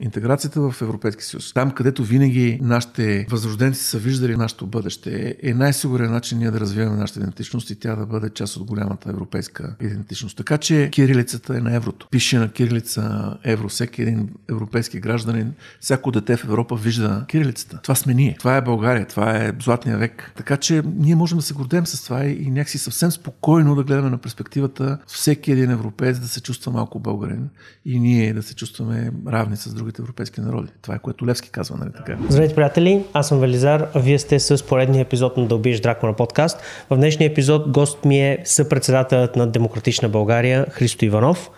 [0.00, 6.10] Интеграцията в Европейския съюз, там където винаги нашите възрожденци са виждали нашето бъдеще, е най-сигурен
[6.10, 10.36] начин ние да развиваме нашата идентичност и тя да бъде част от голямата европейска идентичност.
[10.36, 12.08] Така че кирилицата е на еврото.
[12.10, 13.68] Пише на кирилица евро.
[13.68, 17.80] Всеки един европейски гражданин, всяко дете в Европа вижда кирилицата.
[17.82, 18.36] Това сме ние.
[18.38, 19.06] Това е България.
[19.06, 20.32] Това е златния век.
[20.36, 24.10] Така че ние можем да се гордеем с това и някакси съвсем спокойно да гледаме
[24.10, 27.48] на перспективата всеки един европеец да се чувства малко българин
[27.84, 30.72] и ние да се чувстваме равни с другите европейски народи.
[30.82, 32.16] Това е което Левски казва, нали така?
[32.28, 33.04] Здравейте, приятели!
[33.12, 36.60] Аз съм Велизар, а вие сте с поредния епизод на Да убиеш Дракона подкаст.
[36.90, 41.50] В днешния епизод гост ми е съпредседателят на Демократична България Христо Иванов.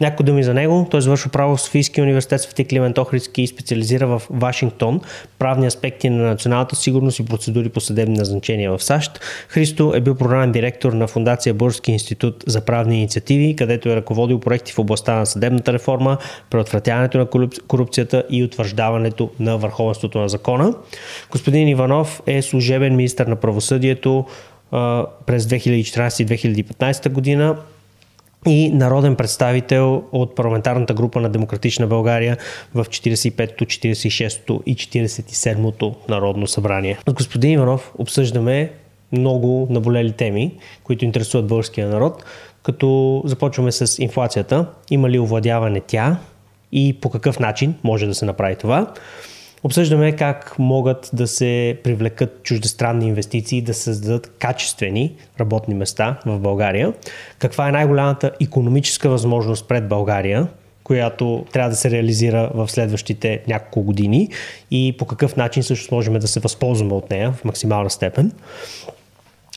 [0.00, 0.86] Някои думи за него.
[0.90, 5.00] Той завършва право в Софийския университет Свети Климент Охридски и специализира в Вашингтон
[5.38, 9.20] правни аспекти на националната сигурност и процедури по съдебни назначения в САЩ.
[9.48, 14.40] Христо е бил програмен директор на Фундация Български институт за правни инициативи, където е ръководил
[14.40, 16.18] проекти в областта на съдебната реформа,
[16.50, 20.74] предотвратяването на корупцията и утвърждаването на върховенството на закона.
[21.30, 24.24] Господин Иванов е служебен министр на правосъдието
[25.26, 27.56] през 2014 и 2015 година
[28.46, 32.36] и народен представител от парламентарната група на Демократична България
[32.74, 36.98] в 45-то, 46-то и 47-то Народно събрание.
[37.08, 38.70] С господин Иванов обсъждаме
[39.12, 42.24] много наболели теми, които интересуват българския народ,
[42.62, 44.66] като започваме с инфлацията.
[44.90, 46.16] Има ли овладяване тя
[46.72, 48.92] и по какъв начин може да се направи това?
[49.64, 56.92] Обсъждаме как могат да се привлекат чуждестранни инвестиции, да създадат качествени работни места в България.
[57.38, 60.48] Каква е най-голямата економическа възможност пред България,
[60.84, 64.28] която трябва да се реализира в следващите няколко години
[64.70, 68.32] и по какъв начин също можем да се възползваме от нея в максимална степен.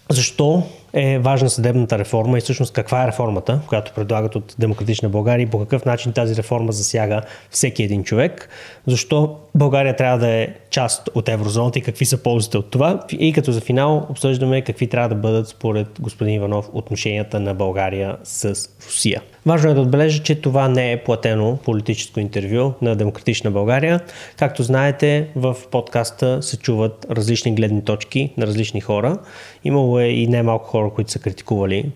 [0.10, 0.64] Защо
[0.94, 5.50] е важна съдебната реформа и всъщност каква е реформата, която предлагат от Демократична България и
[5.50, 8.50] по какъв начин тази реформа засяга всеки един човек,
[8.88, 13.04] защо България трябва да е част от еврозоната и какви са ползите от това.
[13.12, 18.18] И като за финал обсъждаме какви трябва да бъдат според господин Иванов отношенията на България
[18.24, 19.22] с Русия.
[19.46, 24.00] Важно е да отбележа, че това не е платено политическо интервю на Демократична България.
[24.38, 29.18] Както знаете, в подкаста се чуват различни гледни точки на различни хора.
[29.64, 31.92] Имало е и немалко хора, които са критикували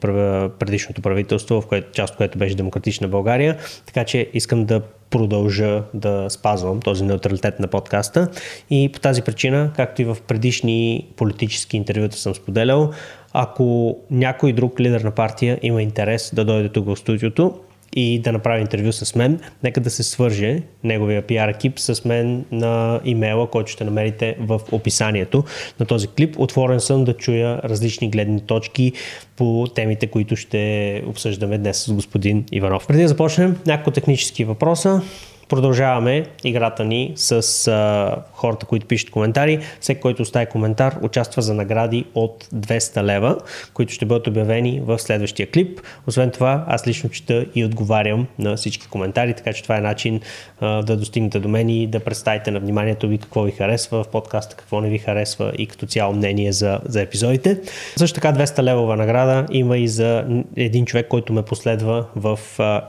[0.60, 3.58] предишното правителство, в което, част от което беше Демократична България.
[3.86, 8.30] Така че искам да продължа да спазвам този неутралитет на подкаста.
[8.70, 12.92] И по тази причина, както и в предишни политически интервюта съм споделял,
[13.34, 17.60] ако някой друг лидер на партия има интерес да дойде тук в студиото,
[17.98, 22.46] и да направи интервю с мен, нека да се свърже неговия пиар екип с мен
[22.52, 25.44] на имейла, който ще намерите в описанието
[25.80, 26.40] на този клип.
[26.40, 28.92] Отворен съм да чуя различни гледни точки
[29.36, 32.88] по темите, които ще обсъждаме днес с господин Иванов.
[32.88, 35.02] Преди да започнем, няколко технически въпроса.
[35.50, 39.60] Продължаваме играта ни с а, хората, които пишат коментари.
[39.80, 43.38] Всеки, който остави коментар, участва за награди от 200 лева,
[43.74, 45.82] които ще бъдат обявени в следващия клип.
[46.08, 50.22] Освен това, аз лично чета и отговарям на всички коментари, така че това е начин
[50.60, 54.08] а, да достигнете до мен и да представите на вниманието ви какво ви харесва в
[54.08, 57.62] подкаста, какво не ви харесва и като цяло мнение за, за епизодите.
[57.96, 60.26] Също така 200 левова награда има и за
[60.56, 62.40] един човек, който ме последва в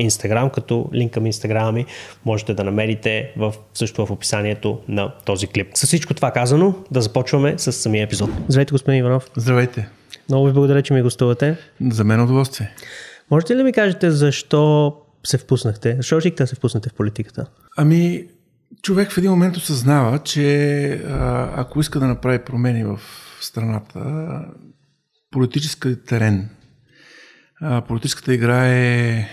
[0.00, 1.86] Instagram, като линк към Instagram ми
[2.24, 5.68] може можете да намерите в, също в описанието на този клип.
[5.74, 8.30] С всичко това казано, да започваме с самия епизод.
[8.48, 9.30] Здравейте, господин Иванов.
[9.36, 9.88] Здравейте.
[10.28, 11.56] Много ви благодаря, че ми гостувате.
[11.90, 12.70] За мен удоволствие.
[13.30, 14.94] Можете ли да ми кажете защо
[15.26, 15.96] се впуснахте?
[15.96, 17.46] Защо решихте да се впуснете в политиката?
[17.76, 18.24] Ами,
[18.82, 23.00] човек в един момент осъзнава, че а, ако иска да направи промени в
[23.40, 24.00] страната,
[25.30, 26.48] политическа терен,
[27.60, 29.28] а, политическата игра е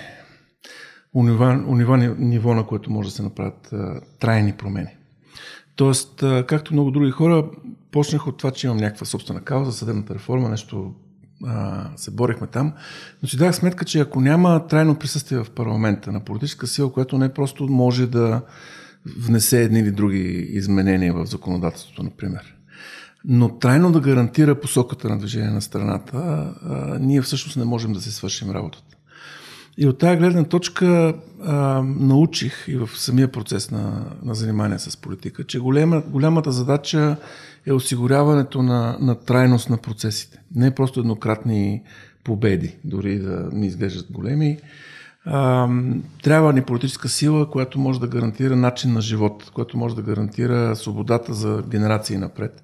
[1.16, 4.90] унива, унива ниво, на което може да се направят а, трайни промени.
[5.76, 7.46] Тоест, а, както много други хора,
[7.92, 10.94] почнах от това, че имам някаква собствена кауза, съдебната реформа, нещо
[11.46, 12.74] а, се борихме там,
[13.24, 17.18] но си дах сметка, че ако няма трайно присъствие в парламента на политическа сила, която
[17.18, 18.42] не просто може да
[19.18, 22.56] внесе едни или други изменения в законодателството, например,
[23.26, 28.02] но трайно да гарантира посоката на движение на страната, а, ние всъщност не можем да
[28.02, 28.95] се свършим работата.
[29.78, 31.14] И от тази гледна точка
[31.44, 37.18] а, научих и в самия процес на, на занимание с политика, че голема, голямата задача
[37.66, 40.40] е осигуряването на, на трайност на процесите.
[40.56, 41.84] Не просто еднократни
[42.24, 44.58] победи, дори да не изглеждат големи.
[45.26, 45.70] А,
[46.24, 50.76] трябва ни политическа сила, която може да гарантира начин на живот, която може да гарантира
[50.76, 52.64] свободата за генерации напред.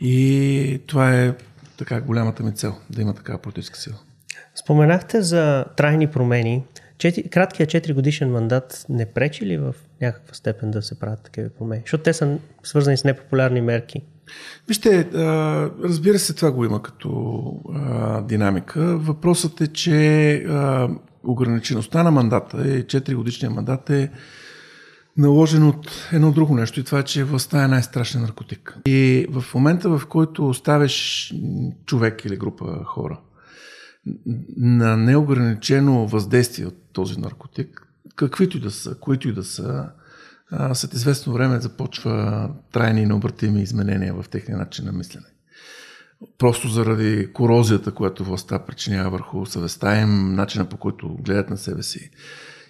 [0.00, 1.34] И това е
[1.78, 3.96] така голямата ми цел, да има такава политическа сила.
[4.64, 6.64] Споменахте за трайни промени.
[6.98, 11.48] Чети, краткият 4 годишен мандат не пречи ли в някаква степен да се правят такива
[11.48, 11.82] промени?
[11.84, 14.02] Защото те са свързани с непопулярни мерки.
[14.68, 15.08] Вижте,
[15.84, 17.42] разбира се, това го има като
[18.28, 18.98] динамика.
[18.98, 20.46] Въпросът е, че
[21.24, 24.10] ограничеността на мандата, е 4 годишния мандат е
[25.16, 28.78] наложен от едно друго нещо и това е, че властта е най-страшен наркотик.
[28.86, 31.34] И в момента, в който оставиш
[31.86, 33.18] човек или група хора
[34.56, 39.88] на неограничено въздействие от този наркотик, каквито и да са, които и да са,
[40.74, 45.26] след известно време започва трайни и необратими изменения в техния начин на мислене.
[46.38, 51.82] Просто заради корозията, която властта причинява върху съвестта им, начина по който гледат на себе
[51.82, 52.10] си.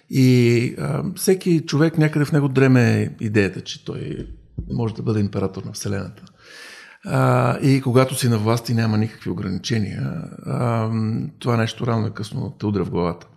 [0.09, 4.27] И а, всеки човек някъде в него дреме идеята, че той
[4.71, 6.23] може да бъде император на Вселената.
[7.09, 10.89] А, и когато си на власт и няма никакви ограничения, а,
[11.39, 13.27] това нещо рано и късно те удря в главата.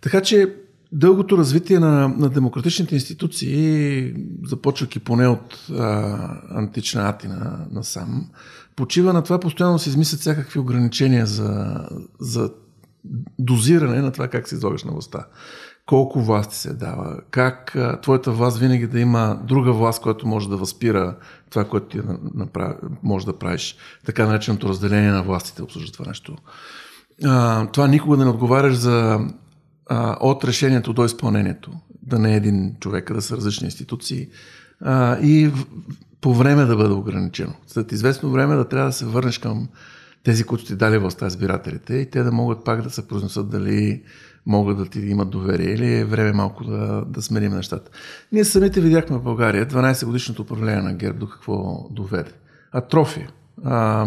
[0.00, 0.54] Така че
[0.92, 4.14] дългото развитие на, на демократичните институции,
[4.44, 6.16] започвайки поне от а,
[6.50, 8.30] антична Атина насам,
[8.76, 11.80] почива на това постоянно се измислят всякакви ограничения за,
[12.20, 12.50] за
[13.38, 15.26] дозиране на това как се излагаш на властта.
[15.86, 20.48] Колко власт се дава, как а, твоята власт винаги да има друга власт, която може
[20.48, 21.16] да възпира
[21.50, 22.00] това, което ти
[22.34, 23.76] направи, може да правиш.
[24.06, 26.36] Така нареченото разделение на властите обслужва това нещо.
[27.24, 29.20] А, това никога да не отговаряш за
[29.86, 31.70] а, от решението до изпълнението.
[32.02, 34.28] Да не е един човек, да са различни институции.
[34.80, 35.66] А, и в,
[36.20, 37.54] по време да бъде ограничено.
[37.66, 39.68] След известно време да трябва да се върнеш към
[40.26, 44.02] тези, които ти дали властта избирателите и те да могат пак да се произнесат дали
[44.46, 47.90] могат да ти имат доверие или е време малко да, да смерим нещата.
[48.32, 52.30] Ние самите видяхме в България 12 годишното управление на ГЕРБ до какво доведе.
[52.72, 53.30] Атрофия.
[53.64, 54.06] А,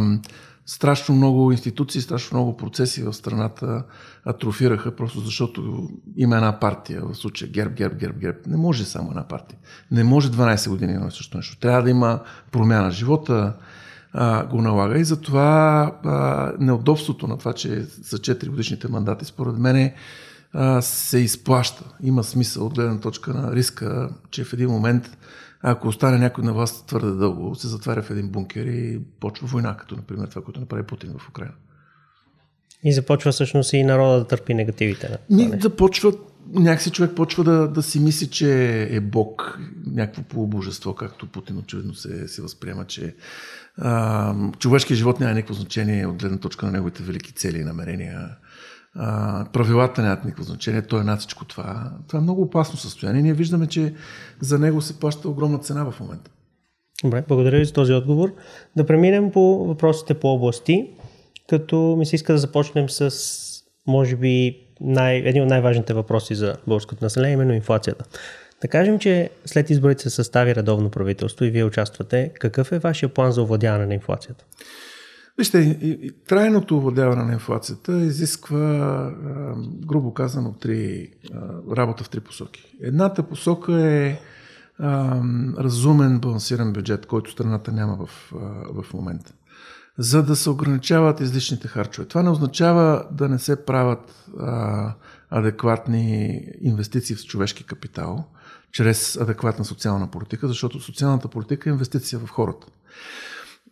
[0.65, 3.83] страшно много институции, страшно много процеси в страната
[4.25, 8.37] атрофираха, просто защото има една партия, в случая ГЕРБ, ГЕРБ, ГЕРБ, ГЕРБ.
[8.47, 9.59] Не може само една партия.
[9.91, 11.59] Не може 12 години на също нещо.
[11.59, 12.19] Трябва да има
[12.51, 12.91] промяна.
[12.91, 13.53] Живота
[14.13, 19.57] а, го налага и затова а, неудобството на това, че за 4 годишните мандати, според
[19.57, 19.91] мен
[20.81, 21.83] се изплаща.
[22.03, 25.17] Има смисъл от гледна точка на риска, че в един момент
[25.61, 29.77] ако остане някой на власт твърде дълго, се затваря в един бункер и почва война,
[29.77, 31.53] като например това, което направи Путин в Украина.
[32.83, 35.17] И започва всъщност и народа да търпи негативите.
[35.29, 36.13] Ни започва,
[36.53, 41.93] някакси човек почва да, да си мисли, че е бог, някакво полубожество, както Путин очевидно
[41.93, 43.15] се, се възприема, че
[43.81, 48.29] а, човешкият живот няма никакво значение от гледна точка на неговите велики цели и намерения.
[48.95, 51.91] А, правилата нямат никакво значение, той е над всичко това.
[52.07, 53.21] Това е много опасно състояние.
[53.21, 53.93] Ние виждаме, че
[54.41, 56.31] за него се плаща огромна цена в момента.
[57.03, 58.33] Добре, благодаря ви за този отговор.
[58.75, 60.89] Да преминем по въпросите по области,
[61.49, 63.15] като ми се иска да започнем с,
[63.87, 68.05] може би, най, един от най-важните въпроси за българското население, именно инфлацията.
[68.61, 72.31] Да кажем, че след изборите се състави редовно правителство и вие участвате.
[72.39, 74.45] Какъв е вашия план за овладяване на инфлацията?
[75.37, 75.77] Вижте,
[76.27, 79.13] трайното овладяване на инфлацията изисква,
[79.85, 81.09] грубо казано, три,
[81.77, 82.77] работа в три посоки.
[82.81, 84.19] Едната посока е
[85.57, 88.33] разумен, балансиран бюджет, който страната няма в,
[88.83, 89.33] в момента.
[89.97, 92.07] За да се ограничават излишните харчове.
[92.07, 94.93] Това не означава да не се правят а,
[95.29, 98.25] адекватни инвестиции в човешки капитал,
[98.71, 102.67] чрез адекватна социална политика, защото социалната политика е инвестиция в хората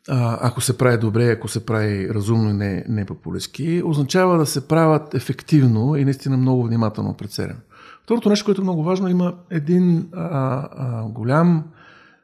[0.09, 4.67] ако се прави добре, ако се прави разумно и не, не популистски, означава да се
[4.67, 7.59] правят ефективно и наистина много внимателно прецелено.
[8.03, 10.27] Второто нещо, което е много важно, има един а,
[10.71, 11.63] а, голям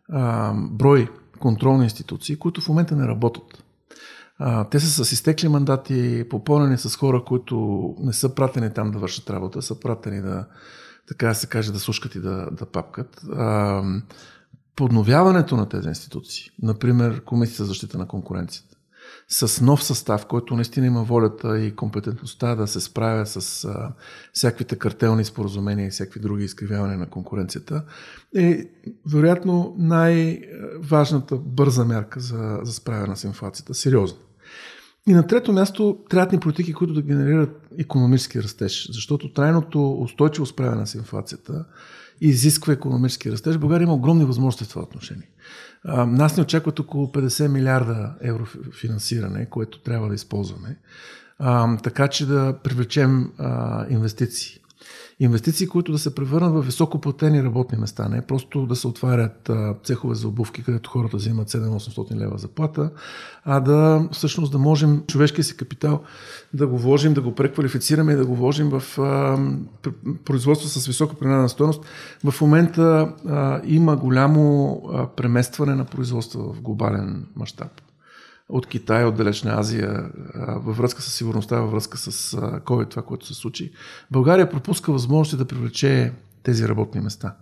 [0.09, 1.09] а, брой
[1.39, 3.63] контролни институции, които в момента не работят.
[4.39, 8.99] А, те са с изтекли мандати, попълнени с хора, които не са пратени там да
[8.99, 10.45] вършат работа, са пратени да,
[11.07, 13.21] така да се каже, да слушкат и да, да папкат.
[13.33, 13.83] А,
[14.75, 18.75] подновяването на тези институции, например Комисията за защита на конкуренцията,
[19.27, 23.93] с нов състав, който наистина има волята и компетентността да се справя с а,
[24.33, 27.83] всякаквите картелни споразумения и всякакви други изкривявания на конкуренцията,
[28.35, 28.65] е
[29.11, 33.73] вероятно най-важната бърза мярка за, за справяне с инфлацията.
[33.73, 34.19] Сериозно.
[35.07, 40.45] И на трето място трябват ни политики, които да генерират економически растеж, защото трайното устойчиво
[40.45, 41.65] справяне с инфлацията
[42.21, 43.57] изисква економически растеж.
[43.57, 45.29] България има огромни възможности в това отношение.
[46.07, 48.45] Нас не очакват около 50 милиарда евро
[48.79, 50.77] финансиране, което трябва да използваме,
[51.83, 53.31] така че да привлечем
[53.89, 54.59] инвестиции.
[55.23, 59.51] Инвестиции, които да се превърнат в високоплатени работни места, не просто да се отварят
[59.83, 62.91] цехове за обувки, където хората взимат 7-800 лева заплата,
[63.45, 66.01] а да всъщност да можем човешкия си капитал
[66.53, 69.37] да го вложим, да го преквалифицираме и да го вложим в а,
[70.25, 71.85] производство с висока принадена стоеност.
[72.23, 77.81] В момента а, има голямо а, преместване на производства в глобален мащаб
[78.53, 83.27] от Китай, от Далечна Азия, във връзка с сигурността, във връзка с COVID, това, което
[83.27, 83.71] се случи.
[84.11, 87.35] България пропуска възможности да привлече тези работни места.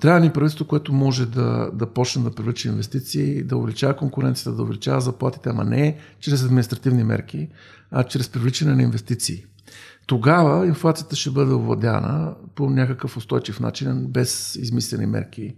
[0.00, 4.62] трябва ни правителство, което може да, да почне да привлече инвестиции, да увеличава конкуренцията, да
[4.62, 7.48] увеличава заплатите, ама не чрез административни мерки,
[7.90, 9.44] а чрез привличане на инвестиции.
[10.06, 15.54] Тогава инфлацията ще бъде овладяна по някакъв устойчив начин, без измислени мерки.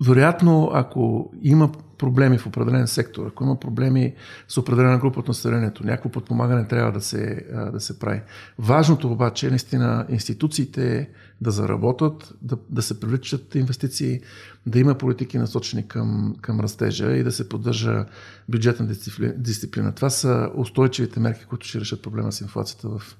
[0.00, 4.14] Вероятно, ако има проблеми в определен сектор, ако има проблеми
[4.48, 8.20] с определена група от населението, някакво подпомагане трябва да се, да се прави.
[8.58, 11.08] Важното обаче е наистина институциите
[11.40, 14.20] да заработят, да, да се привличат инвестиции,
[14.66, 18.04] да има политики насочени към, към растежа и да се поддържа
[18.48, 18.88] бюджетна
[19.36, 19.92] дисциплина.
[19.92, 23.16] Това са устойчивите мерки, които ще решат проблема с инфлацията в,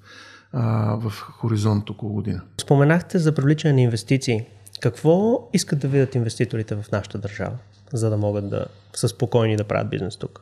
[1.09, 2.41] в хоризонт около година.
[2.61, 4.45] Споменахте за привличане на инвестиции.
[4.81, 7.57] Какво искат да видят инвеститорите в нашата държава?
[7.93, 10.41] за да могат да са спокойни да правят бизнес тук?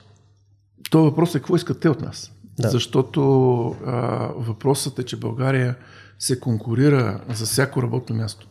[0.89, 2.31] То въпрос е какво искат те от нас.
[2.59, 2.69] Да.
[2.69, 3.21] Защото
[3.85, 3.97] а,
[4.35, 5.75] въпросът е, че България
[6.19, 8.47] се конкурира за всяко работно място.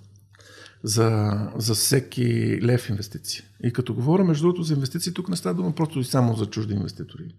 [0.83, 3.45] За, за всеки лев инвестиции.
[3.62, 6.47] И като говоря, между другото, за инвестиции, тук не става дума просто и само за
[6.47, 7.35] чужди инвеститори.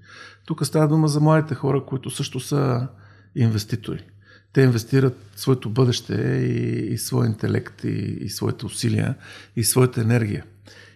[0.46, 2.88] Тук става дума за младите хора, които също са
[3.36, 4.06] инвеститори.
[4.54, 9.16] Те инвестират своето бъдеще и, и своя интелект, и, и своите усилия,
[9.56, 10.46] и своята енергия.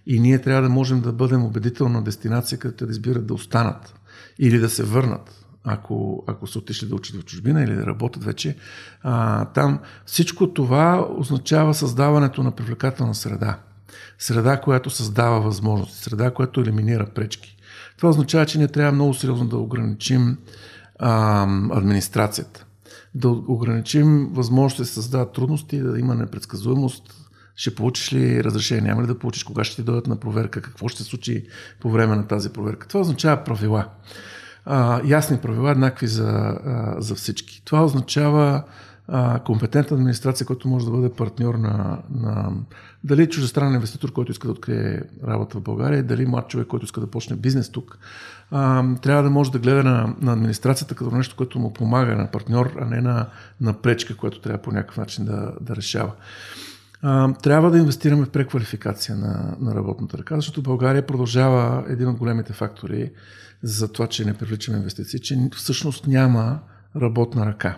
[0.07, 3.93] И ние трябва да можем да бъдем убедителна дестинация, където да избират да останат
[4.39, 8.23] или да се върнат, ако, ако са отишли да учат в чужбина или да работят
[8.23, 8.57] вече.
[9.01, 13.59] А, там всичко това означава създаването на привлекателна среда.
[14.19, 17.57] Среда, която създава възможности, среда, която елиминира пречки.
[17.97, 20.37] Това означава, че ние трябва много сериозно да ограничим
[20.99, 22.62] а, администрацията.
[23.15, 27.03] Да ограничим възможности да се създават трудности, да има непредсказуемост,
[27.55, 30.87] ще получиш ли разрешение, няма ли да получиш, кога ще ти дойдат на проверка, какво
[30.87, 31.47] ще се случи
[31.79, 32.87] по време на тази проверка.
[32.87, 33.85] Това означава правила.
[34.65, 36.29] А, ясни правила, еднакви за,
[36.65, 37.61] а, за всички.
[37.65, 38.63] Това означава
[39.45, 42.51] компетентна администрация, която може да бъде партньор на, на
[43.03, 47.01] дали чуждестранен инвеститор, който иска да открие работа в България, дали млад човек, който иска
[47.01, 47.97] да почне бизнес тук.
[48.51, 52.31] А, трябва да може да гледа на, на администрацията като нещо, което му помага, на
[52.31, 53.27] партньор, а не на,
[53.61, 56.11] на пречка, която трябва по някакъв начин да, да решава
[57.03, 62.17] а, трябва да инвестираме в преквалификация на, на работната ръка, защото България продължава един от
[62.17, 63.11] големите фактори
[63.63, 66.59] за това, че не привличаме инвестиции, че всъщност няма
[66.95, 67.77] работна ръка.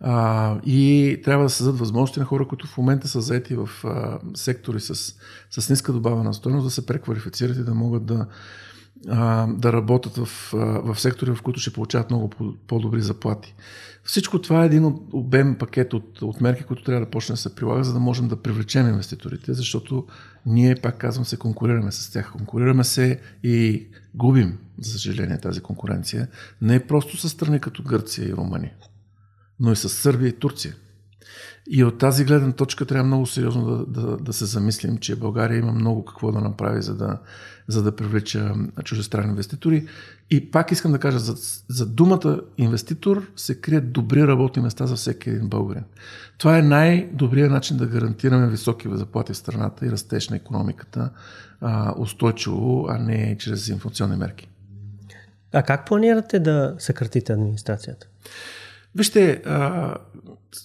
[0.00, 4.18] А, и трябва да създадат възможности на хора, които в момента са заети в а,
[4.34, 5.14] сектори с,
[5.50, 8.26] с ниска добавена стоеност, да се преквалифицират и да могат да,
[9.08, 10.28] а, да работят в,
[10.84, 12.30] в сектори, в които ще получават много
[12.66, 13.54] по-добри заплати.
[14.04, 17.54] Всичко това е един обем пакет от, от мерки, които трябва да почне да се
[17.54, 20.06] прилага, за да можем да привлечем инвеститорите, защото
[20.46, 22.32] ние, пак казвам, се конкурираме с тях.
[22.32, 26.28] Конкурираме се и губим, за съжаление, тази конкуренция.
[26.62, 28.72] Не просто с страни като Гърция и Румъния,
[29.60, 30.74] но и с Сърбия и Турция.
[31.70, 35.58] И от тази гледна точка трябва много сериозно да, да, да се замислим, че България
[35.58, 37.18] има много какво да направи, за да,
[37.68, 39.86] за да привлеча чуждестранни инвеститори.
[40.30, 41.34] И пак искам да кажа, за,
[41.68, 45.84] за думата инвеститор се крият добри работни места за всеки един българин.
[46.38, 51.10] Това е най-добрият начин да гарантираме високи заплати в страната и растеж на економиката
[51.60, 54.48] а, устойчиво, а не чрез инфлационни мерки.
[55.52, 58.06] А как планирате да съкратите администрацията?
[58.96, 59.94] Вижте, а,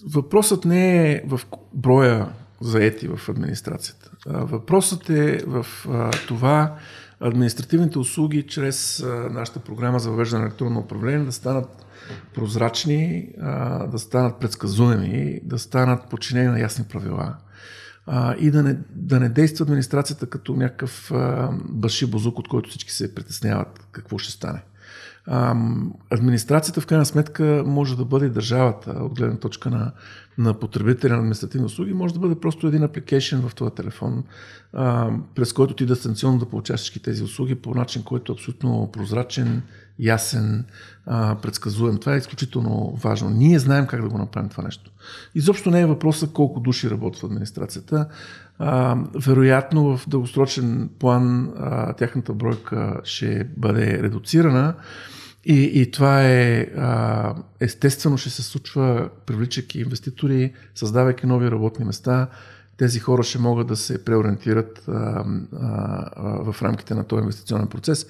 [0.06, 1.40] въпросът не е в
[1.74, 2.28] броя
[2.60, 4.10] заети в администрацията.
[4.28, 6.74] А, въпросът е в а, това
[7.20, 11.86] административните услуги чрез а, нашата програма за въвеждане на електронно управление да станат
[12.34, 17.36] прозрачни, а, да станат предсказуеми, да станат подчинени на ясни правила
[18.06, 21.12] а, и да не, да не действа администрацията като някакъв
[21.68, 24.62] баши бозук, от който всички се притесняват какво ще стане
[26.10, 29.92] администрацията в крайна сметка може да бъде държавата от гледна точка на,
[30.38, 34.24] на потребителя на административни услуги, може да бъде просто един апликейшн в този телефон,
[34.72, 38.90] а, през който ти дистанционно да получаваш всички тези услуги по начин, който е абсолютно
[38.92, 39.62] прозрачен,
[39.98, 40.64] ясен,
[41.06, 41.98] а, предсказуем.
[41.98, 43.30] Това е изключително важно.
[43.30, 44.90] Ние знаем как да го направим това нещо.
[45.34, 48.08] Изобщо не е въпроса колко души работят в администрацията.
[48.58, 54.74] А, вероятно в дългосрочен план а, тяхната бройка ще бъде редуцирана
[55.44, 62.28] И, и това е а, естествено ще се случва, привличайки инвеститори, създавайки нови работни места.
[62.76, 68.06] Тези хора ще могат да се преориентират а, а, в рамките на този инвестиционен процес.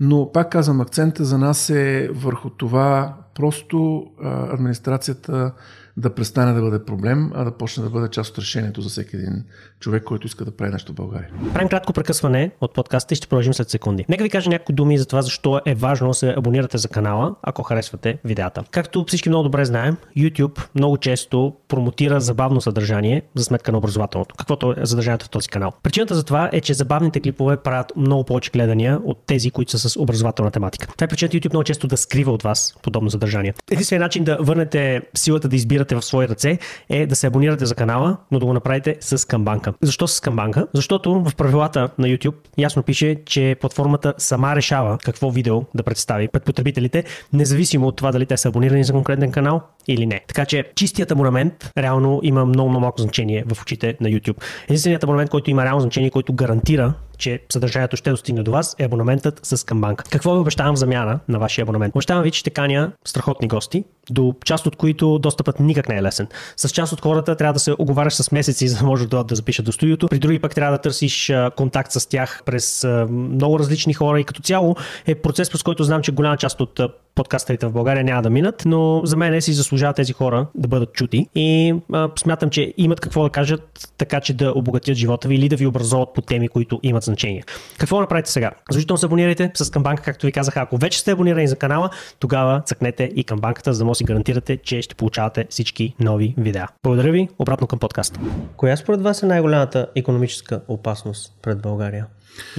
[0.00, 5.52] Но пак казвам, акцента за нас е върху това просто а, администрацията
[5.96, 9.16] да престане да бъде проблем, а да почне да бъде част от решението за всеки
[9.16, 9.44] един
[9.80, 11.30] човек, който иска да прави нещо в България.
[11.52, 14.04] Правим кратко прекъсване от подкаста и ще продължим след секунди.
[14.08, 17.34] Нека ви кажа някои думи за това, защо е важно да се абонирате за канала,
[17.42, 18.64] ако харесвате видеята.
[18.70, 24.34] Както всички много добре знаем, YouTube много често промотира забавно съдържание за сметка на образователното,
[24.38, 25.72] каквото е съдържанието в този канал.
[25.82, 29.88] Причината за това е, че забавните клипове правят много повече гледания от тези, които са
[29.88, 30.86] с образователна тематика.
[30.96, 33.54] Това е причината YouTube много често да скрива от вас подобно съдържание.
[33.70, 36.58] Единственият начин да върнете силата да избирате в свои ръце
[36.88, 39.72] е да се абонирате за канала, но да го направите с камбанка.
[39.82, 40.66] Защо с камбанка?
[40.74, 46.28] Защото в правилата на YouTube ясно пише, че платформата сама решава какво видео да представи
[46.28, 50.20] пред потребителите, независимо от това дали те са абонирани за конкретен канал или не.
[50.28, 54.42] Така че чистият абонамент реално има много, много малко значение в очите на YouTube.
[54.64, 58.84] Единственият абонамент, който има реално значение, който гарантира че съдържанието ще достигне до вас, е
[58.84, 60.04] абонаментът с Камбанк.
[60.10, 61.94] Какво ви обещавам в замяна на вашия абонамент?
[61.94, 66.02] Обещавам ви, че ще каня страхотни гости, до част от които достъпът никак не е
[66.02, 66.26] лесен.
[66.56, 69.34] С част от хората трябва да се оговаряш с месеци, за да може да, да
[69.34, 70.08] запишат до студиото.
[70.08, 74.42] При други пък трябва да търсиш контакт с тях през много различни хора и като
[74.42, 74.76] цяло
[75.06, 76.80] е процес, през който знам, че голяма част от
[77.14, 80.92] подкастерите в България няма да минат, но за мен си заслужават тези хора да бъдат
[80.92, 85.34] чути и а, смятам, че имат какво да кажат, така че да обогатят живота ви
[85.34, 87.44] или да ви образоват по теми, които имат значение.
[87.78, 88.50] Какво направите сега?
[88.70, 90.56] Задължително се абонирайте с камбанка, както ви казах.
[90.56, 94.04] Ако вече сте абонирани за канала, тогава цъкнете и камбанката, за да може да си
[94.04, 96.68] гарантирате, че ще получавате всички нови видеа.
[96.82, 98.20] Благодаря ви, обратно към подкаста.
[98.56, 102.06] Коя според вас е най-голямата економическа опасност пред България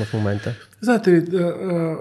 [0.06, 0.56] в момента?
[0.82, 1.26] Знаете ли,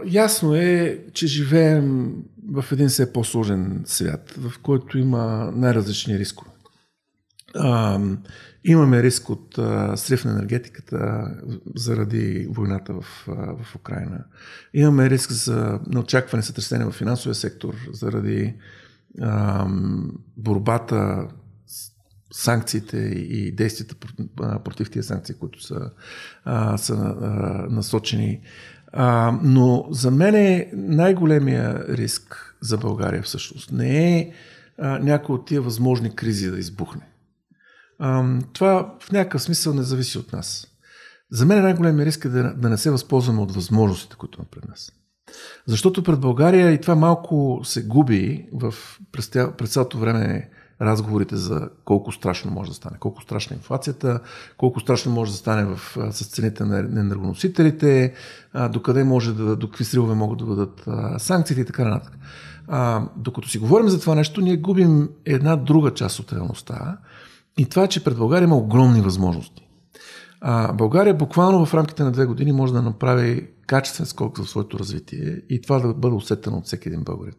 [0.07, 2.13] ясно е, че живеем
[2.53, 6.51] в един все по-сложен свят, в който има най-различни рискове.
[8.65, 11.29] Имаме риск от а, срив на енергетиката
[11.77, 13.33] заради войната в, а,
[13.65, 14.25] в Украина.
[14.75, 18.55] Имаме риск за неочакване сътресения в финансовия сектор заради
[19.21, 19.67] а,
[20.37, 21.29] борбата
[22.33, 23.97] санкциите и действията
[24.65, 25.91] против тия санкции, които са,
[26.45, 27.27] а, са а,
[27.71, 28.41] насочени.
[28.93, 34.33] А, но за мен е най-големия риск за България всъщност не е
[34.79, 37.12] а, някои от тия възможни кризи да избухне.
[38.53, 40.67] Това в някакъв смисъл не зависи от нас.
[41.31, 44.69] За мен най-големия риск е да, да не се възползваме от възможностите, които има пред
[44.69, 44.93] нас.
[45.67, 48.75] Защото пред България и това малко се губи в,
[49.13, 50.51] през, през цялото време
[50.81, 54.21] разговорите за колко страшно може да стане, колко страшна е инфлацията,
[54.57, 58.15] колко страшно може да стане в, с цените на енергоносителите,
[58.71, 60.89] докъде може да, до какви срилове могат да бъдат
[61.23, 62.19] санкциите и така нататък.
[63.17, 66.99] Докато си говорим за това нещо, ние губим една друга част от реалността
[67.59, 69.69] и това е, че пред България има огромни възможности.
[70.41, 74.79] А, България буквално в рамките на две години може да направи качествен скок за своето
[74.79, 77.35] развитие и това да бъде усетено от всеки един българин.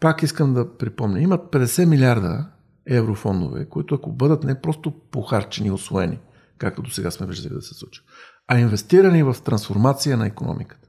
[0.00, 2.46] Пак искам да припомня, имат 50 милиарда
[2.86, 6.18] еврофондове, които ако бъдат не просто похарчени и освоени,
[6.58, 8.04] както до сега сме виждали да се случва,
[8.48, 10.83] а инвестирани в трансформация на економиката,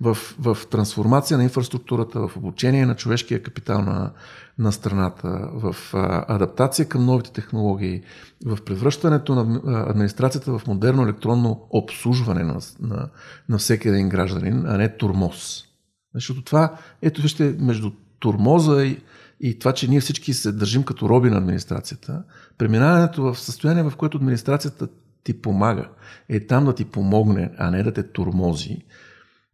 [0.00, 4.12] в, в трансформация на инфраструктурата, в обучение на човешкия капитал на,
[4.58, 8.02] на страната, в а, адаптация към новите технологии,
[8.46, 13.08] в превръщането на администрацията в модерно електронно обслужване на, на,
[13.48, 15.64] на всеки един гражданин, а не турмоз.
[16.14, 18.98] Защото това, ето вижте, между турмоза и,
[19.40, 22.22] и това, че ние всички се държим като роби на администрацията,
[22.58, 24.88] преминаването в състояние, в което администрацията
[25.24, 25.88] ти помага,
[26.28, 28.84] е там да ти помогне, а не да те турмози,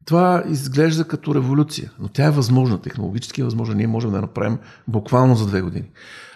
[0.05, 3.75] това изглежда като революция, но тя е възможна, технологически е възможна.
[3.75, 4.59] Ние можем да направим
[4.89, 5.91] буквално за две години.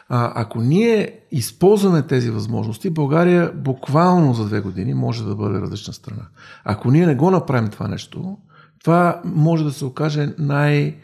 [0.08, 5.92] А, ако ние използваме тези възможности, България буквално за две години може да бъде различна
[5.92, 6.22] страна.
[6.64, 8.36] Ако ние не го направим това нещо,
[8.82, 10.96] това може да се окаже най-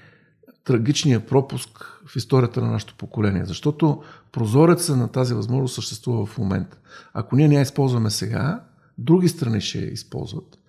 [0.64, 6.76] трагичния пропуск в историята на нашето поколение, защото прозореца на тази възможност съществува в момента.
[7.14, 8.60] Ако ние не я използваме сега,
[8.98, 10.59] други страни ще я използват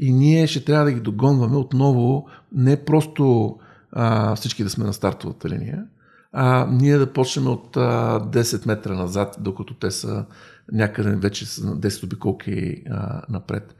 [0.00, 3.56] и ние ще трябва да ги догонваме отново, не просто
[3.92, 5.84] а, всички да сме на стартовата линия,
[6.32, 10.24] а ние да почнем от а, 10 метра назад, докато те са
[10.72, 13.76] някъде вече на 10 обиколки а, напред.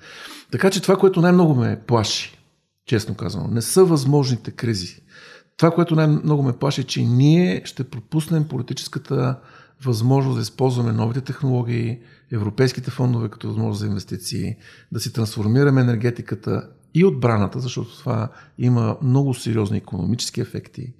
[0.51, 2.39] Така че това, което най-много ме плаши,
[2.87, 5.03] честно казано, не са възможните кризи.
[5.57, 9.39] Това, което най-много ме плаши, е, че ние ще пропуснем политическата
[9.85, 11.99] възможност да използваме новите технологии,
[12.33, 14.57] европейските фондове като възможност за инвестиции,
[14.93, 20.93] да си трансформираме енергетиката и отбраната, защото това има много сериозни економически ефекти,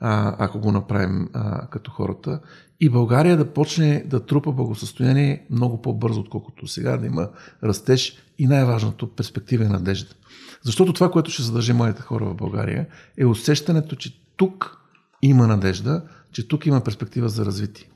[0.00, 2.40] а, ако го направим а, като хората,
[2.80, 7.28] и България да почне да трупа благосъстояние много по-бързо, отколкото сега, да има
[7.64, 10.14] растеж и най-важното перспектива и надежда.
[10.62, 12.86] Защото това, което ще задържи младите хора в България,
[13.18, 14.78] е усещането, че тук
[15.22, 17.91] има надежда, че тук има перспектива за развитие.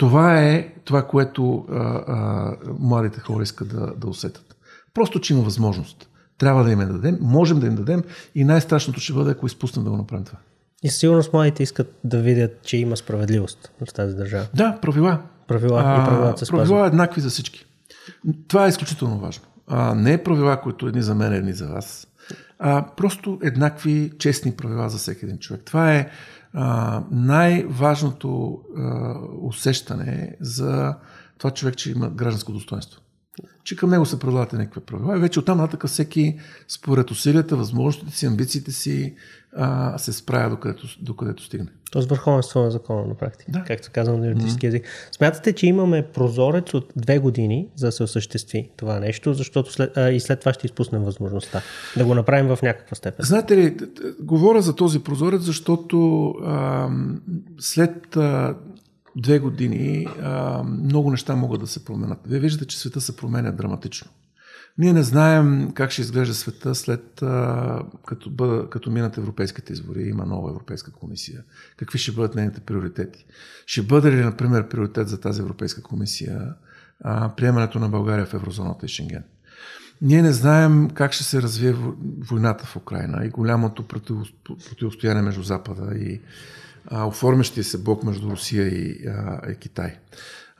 [0.00, 4.56] Това е това, което а, а, младите хора искат да, да усетят.
[4.94, 6.08] Просто, че има възможност.
[6.38, 8.02] Трябва да им я дадем, можем да им дадем
[8.34, 10.38] и най-страшното ще бъде, ако изпуснем да го направим това.
[10.82, 14.46] И със сигурност младите искат да видят, че има справедливост в тази държава.
[14.54, 15.22] Да, правила.
[15.48, 16.86] Правила а, и правила се спазват.
[16.86, 17.66] Еднакви за всички.
[18.48, 19.44] Това е изключително важно.
[19.66, 22.06] А, не е правила, които едни за мен, едни за вас.
[22.58, 25.62] А, просто еднакви, честни правила за всеки един човек.
[25.64, 26.08] Това е
[27.10, 28.60] най-важното
[29.42, 30.94] усещане за
[31.38, 33.00] това човек, че има гражданско достоинство
[33.64, 35.16] че към него се предлагате някакви правила.
[35.16, 39.14] И вече оттам нататък всеки, според усилията, възможностите си, амбициите си,
[39.56, 41.68] а, се справя докъдето, докъдето стигне.
[41.90, 43.64] Тоест върховенство на закона на практика, да.
[43.64, 44.84] както казвам на юридически mm-hmm.
[45.16, 49.96] Смятате, че имаме прозорец от две години за да се осъществи това нещо, защото след,
[49.96, 51.62] а, и след това ще изпуснем възможността
[51.96, 53.24] да го направим в някаква степен.
[53.26, 53.76] Знаете ли,
[54.20, 56.88] говоря за този прозорец, защото а,
[57.58, 58.54] след а,
[59.16, 62.18] две години а, много неща могат да се променят.
[62.26, 64.10] Вие виждате, че света се променя драматично.
[64.78, 67.02] Ние не знаем как ще изглежда света след
[68.06, 70.02] като, бъда, като минат европейските избори.
[70.02, 71.42] Има нова Европейска комисия.
[71.76, 73.26] Какви ще бъдат нейните приоритети?
[73.66, 76.54] Ще бъде ли, например, приоритет за тази Европейска комисия
[77.04, 79.24] а, приемането на България в еврозоната и Шенген?
[80.02, 81.76] Ние не знаем как ще се развие
[82.30, 83.86] войната в Украина и голямото
[84.68, 86.20] противостояние между Запада и
[86.90, 89.98] оформящия се блок между Русия и, а, и Китай.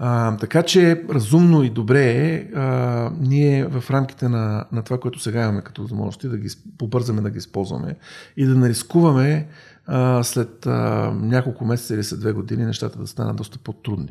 [0.03, 5.19] А, така че разумно и добре е а, ние в рамките на, на това, което
[5.19, 7.97] сега имаме като възможности, да ги побързаме да ги използваме
[8.37, 9.49] и да не рискуваме
[9.87, 14.09] а, след а, няколко месеца или след две години нещата да станат доста по-трудни.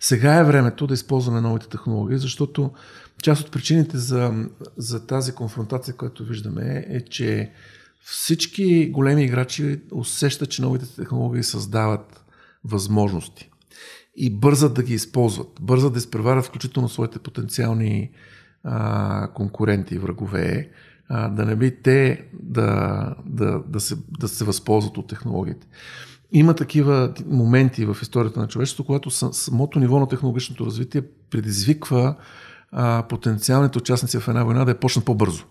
[0.00, 2.70] Сега е времето да използваме новите технологии, защото
[3.22, 4.32] част от причините за,
[4.76, 7.52] за тази конфронтация, която виждаме е, че
[8.04, 12.24] всички големи играчи усещат, че новите технологии създават
[12.64, 13.51] възможности
[14.16, 18.10] и бързат да ги използват, бързат да изпреварят включително своите потенциални
[18.64, 20.70] а, конкуренти и врагове,
[21.08, 25.66] а, да не би те да, да, да, се, да се възползват от технологиите.
[26.32, 32.14] Има такива моменти в историята на човечеството, когато самото ниво на технологичното развитие предизвиква
[32.72, 35.44] а, потенциалните участници в една война да я почнат по-бързо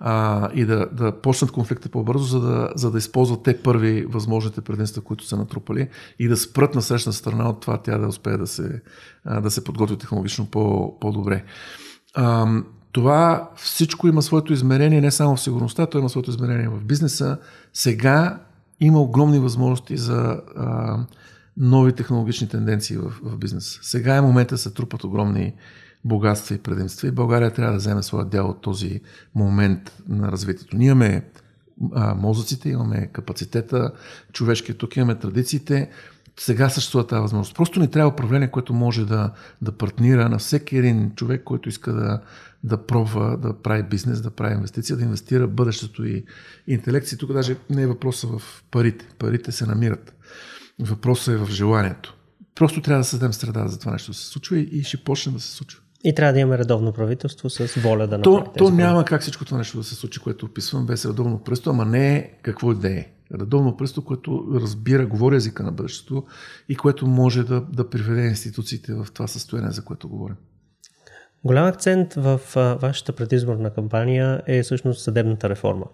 [0.00, 4.60] а, и да, да почнат конфликта по-бързо, за да, за да използват те първи възможните
[4.60, 8.36] предимства, които са натрупали и да спрат на срещна страна от това тя да успее
[8.36, 8.82] да се,
[9.24, 11.44] а, да се подготви технологично по, по-добре.
[12.14, 12.46] А,
[12.92, 17.38] това всичко има своето измерение не само в сигурността, то има своето измерение в бизнеса.
[17.72, 18.38] Сега
[18.80, 20.98] има огромни възможности за а,
[21.56, 23.78] нови технологични тенденции в, в бизнеса.
[23.82, 25.54] Сега е момента да се трупат огромни
[26.04, 29.00] богатства и предимства и България трябва да вземе своя дял от този
[29.34, 30.76] момент на развитието.
[30.76, 31.24] Ние имаме
[31.94, 33.92] а, мозъците, имаме капацитета,
[34.32, 35.90] човешкия тук имаме традициите,
[36.40, 37.56] сега съществува тази възможност.
[37.56, 39.32] Просто ни трябва управление, което може да,
[39.62, 42.20] да партнира на всеки един човек, който иска да,
[42.64, 46.24] да пробва да прави бизнес, да прави инвестиция, да инвестира бъдещето и
[46.66, 47.18] интелекция.
[47.18, 49.08] Тук даже не е въпроса в парите.
[49.18, 50.14] Парите се намират.
[50.80, 52.16] Въпросът е в желанието.
[52.54, 55.40] Просто трябва да създадем среда за това нещо да се случва и ще почне да
[55.40, 55.80] се случва.
[56.04, 59.44] И трябва да имаме редовно правителство с воля да направи То, то няма как всичко
[59.44, 62.90] това нещо да се случи, което описвам без редовно правителство, ама не е какво да
[62.90, 63.06] е.
[63.40, 66.24] Редовно правителство, което разбира, говори езика на бъдещето
[66.68, 70.36] и което може да, да приведе институциите в това състояние, за което говорим.
[71.44, 75.84] Голям акцент в вашата предизборна кампания е всъщност съдебната реформа.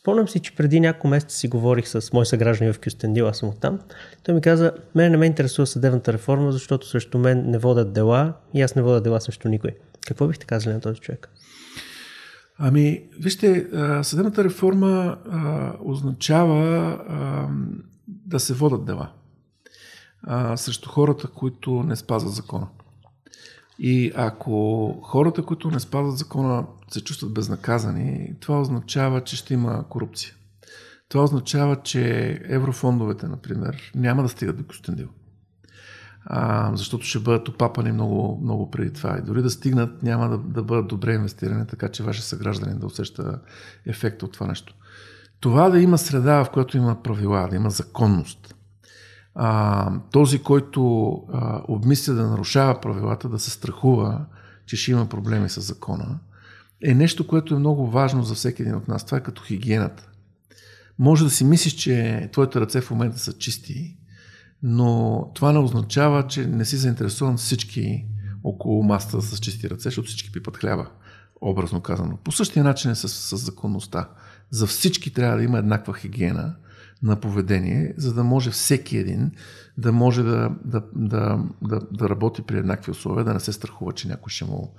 [0.00, 3.48] Спомням си, че преди няколко месеца си говорих с мой съграждан в Кюстендил, аз съм
[3.48, 3.78] оттам.
[4.22, 8.32] Той ми каза, мен не ме интересува съдебната реформа, защото срещу мен не водят дела
[8.54, 9.70] и аз не водя дела срещу никой.
[10.06, 11.28] Какво бихте казали на този човек?
[12.58, 13.66] Ами, вижте,
[14.02, 17.48] съдебната реформа а, означава а,
[18.06, 19.10] да се водят дела
[20.22, 22.68] а, срещу хората, които не спазват закона.
[23.82, 29.84] И ако хората, които не спазват закона, се чувстват безнаказани, това означава, че ще има
[29.88, 30.34] корупция.
[31.08, 35.08] Това означава, че еврофондовете, например, няма да стигат до Костендил.
[36.24, 39.18] А, защото ще бъдат опапани много, много преди това.
[39.18, 42.86] И дори да стигнат, няма да, да бъдат добре инвестирани, така че вашия съгражданин да
[42.86, 43.40] усеща
[43.86, 44.74] ефекта от това нещо.
[45.40, 48.54] Това да има среда, в която има правила, да има законност,
[49.34, 54.24] а, този, който а, обмисля да нарушава правилата, да се страхува,
[54.66, 56.18] че ще има проблеми с закона,
[56.82, 59.06] е нещо, което е много важно за всеки един от нас.
[59.06, 60.08] Това е като хигиената.
[60.98, 63.96] Може да си мислиш, че твоите ръце в момента са чисти,
[64.62, 68.06] но това не означава, че не си заинтересуван всички
[68.44, 70.86] около масата с чисти ръце, защото всички пипат хляба,
[71.40, 72.18] образно казано.
[72.24, 74.08] По същия начин е с, с законността.
[74.50, 76.54] За всички трябва да има еднаква хигиена
[77.02, 79.30] на поведение, за да може всеки един
[79.78, 83.92] да може да, да, да, да, да работи при еднакви условия, да не се страхува,
[83.92, 84.74] че някой ще му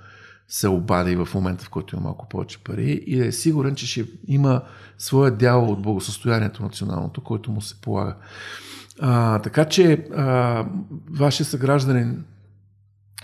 [0.48, 4.06] се обади в момента, в който има малко повече пари и е сигурен, че ще
[4.26, 4.62] има
[4.98, 8.16] своя дял от благосъстоянието националното, който му се полага.
[9.00, 10.66] А, така че а,
[11.10, 12.24] вашия съгражданин,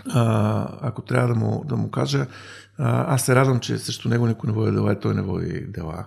[0.09, 2.27] а, ако трябва да му, да му кажа,
[2.79, 5.61] а, аз се радвам, че срещу него никой не води дела и той не води
[5.61, 6.07] дела.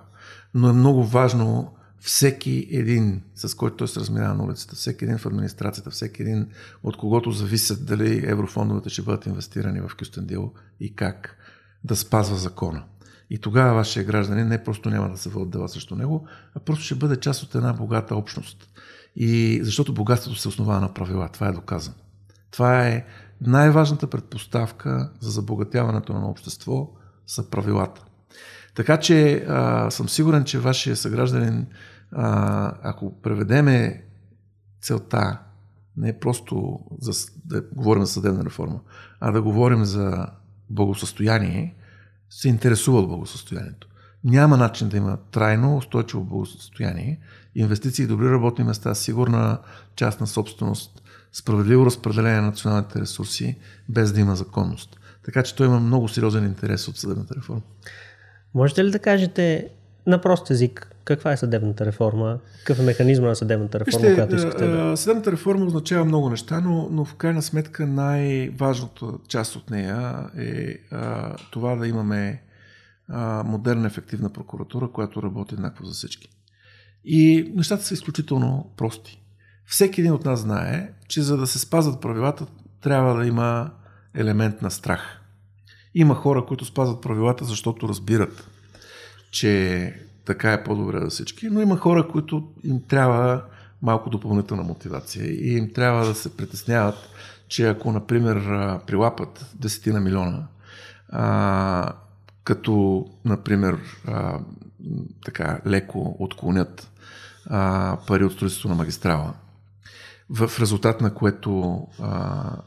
[0.53, 5.17] Но е много важно всеки един, с който той се разминава на улицата, всеки един
[5.17, 6.47] в администрацията, всеки един,
[6.83, 11.37] от когото зависят дали еврофондовете ще бъдат инвестирани в Кюстендил и как,
[11.83, 12.83] да спазва закона.
[13.29, 16.83] И тогава вашия гражданин не просто няма да се водят дела срещу него, а просто
[16.83, 18.67] ще бъде част от една богата общност.
[19.15, 21.29] И защото богатството се основава на правила.
[21.33, 21.97] Това е доказано.
[22.51, 23.05] Това е
[23.41, 26.91] най-важната предпоставка за забогатяването на общество
[27.27, 28.05] са правилата.
[28.75, 31.67] Така че а, съм сигурен, че вашия съгражданин,
[32.11, 34.03] а, ако преведеме
[34.81, 35.37] целта,
[35.97, 37.11] не просто за,
[37.45, 38.79] да говорим за съдебна реформа,
[39.19, 40.27] а да говорим за
[40.69, 41.75] благосъстояние,
[42.29, 43.87] се интересува от благосъстоянието.
[44.23, 47.19] Няма начин да има трайно устойчиво благосъстояние,
[47.55, 49.59] инвестиции, добри работни места, сигурна
[49.95, 51.01] частна собственост,
[51.33, 53.57] справедливо разпределение на националните ресурси,
[53.89, 54.99] без да има законност.
[55.23, 57.61] Така че той има много сериозен интерес от съдебната реформа.
[58.53, 59.69] Можете ли да кажете
[60.07, 62.39] на прост език каква е съдебната реформа?
[62.59, 64.97] Какъв е механизма на съдебната реформа, Вижте, която искате да...
[64.97, 70.75] Съдебната реформа означава много неща, но, но в крайна сметка най-важната част от нея е
[70.91, 72.41] а, това да имаме
[73.07, 76.29] а, модерна, ефективна прокуратура, която работи еднакво за всички.
[77.05, 79.21] И нещата са изключително прости.
[79.65, 82.45] Всеки един от нас знае, че за да се спазват правилата,
[82.81, 83.71] трябва да има
[84.15, 85.20] елемент на страх.
[85.95, 88.49] Има хора, които спазват правилата, защото разбират,
[89.31, 89.93] че
[90.25, 93.41] така е по-добре за всички, но има хора, които им трябва
[93.81, 96.95] малко допълнителна мотивация и им трябва да се притесняват,
[97.47, 98.37] че ако, например,
[98.87, 100.43] прилапат 10 на милиона,
[101.09, 101.93] а,
[102.43, 103.77] като, например,
[104.07, 104.39] а,
[105.25, 106.91] така леко отклонят
[107.49, 109.33] а, пари от строителство на магистрала,
[110.33, 112.59] в резултат на което а, а,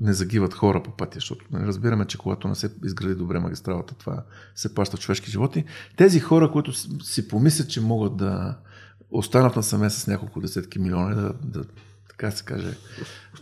[0.00, 3.38] не загиват хора по пътя, защото не нали, разбираме, че когато не се изгради добре
[3.38, 4.22] магистралата, това
[4.54, 5.64] се плаща човешки животи.
[5.96, 6.72] Тези хора, които
[7.04, 8.56] си помислят, че могат да
[9.10, 11.64] останат насаме с няколко десетки милиона, да, да
[12.08, 12.74] така се каже,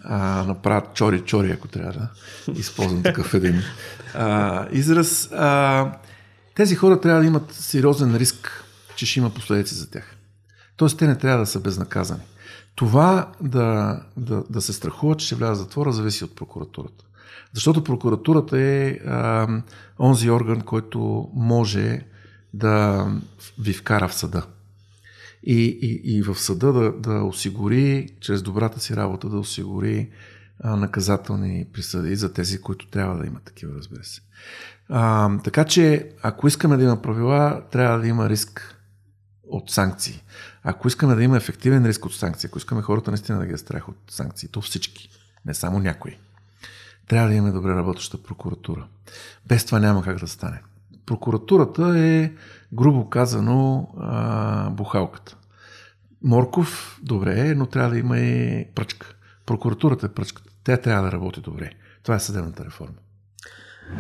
[0.05, 2.09] а, направят чори-чори, ако трябва да
[2.61, 3.63] използвам такъв един
[4.15, 5.33] а, израз.
[5.33, 5.93] А,
[6.55, 8.65] тези хора трябва да имат сериозен риск,
[8.97, 10.17] че ще има последици за тях.
[10.77, 12.23] Тоест, те не трябва да са безнаказани.
[12.75, 17.05] Това да, да, да се страхува, че ще вляза в затвора, зависи от прокуратурата.
[17.55, 19.49] Защото прокуратурата е а,
[19.99, 22.01] онзи орган, който може
[22.55, 23.07] да
[23.59, 24.47] ви вкара в съда.
[25.43, 30.11] И, и, и в съда да, да осигури, чрез добрата си работа, да осигури
[30.61, 34.21] а, наказателни присъди за тези, които трябва да имат такива, разбира се.
[34.89, 38.82] А, така че, ако искаме да има правила, трябва да има риск
[39.53, 40.23] от санкции.
[40.63, 43.59] Ако искаме да има ефективен риск от санкции, ако искаме хората наистина да ги е
[43.59, 45.11] страх от санкции, то всички,
[45.47, 46.19] не само някои,
[47.09, 48.87] трябва да имаме добре работеща прокуратура.
[49.47, 50.63] Без това няма как да стане.
[51.07, 52.33] Прокуратурата е,
[52.73, 53.89] грубо казано,
[54.71, 55.37] бухалката.
[56.25, 59.15] Морков, добре, но трябва да има и пръчка.
[59.47, 60.51] Прокуратурата е пръчката.
[60.65, 61.71] Тя трябва да работи добре.
[62.03, 62.95] Това е съдебната реформа.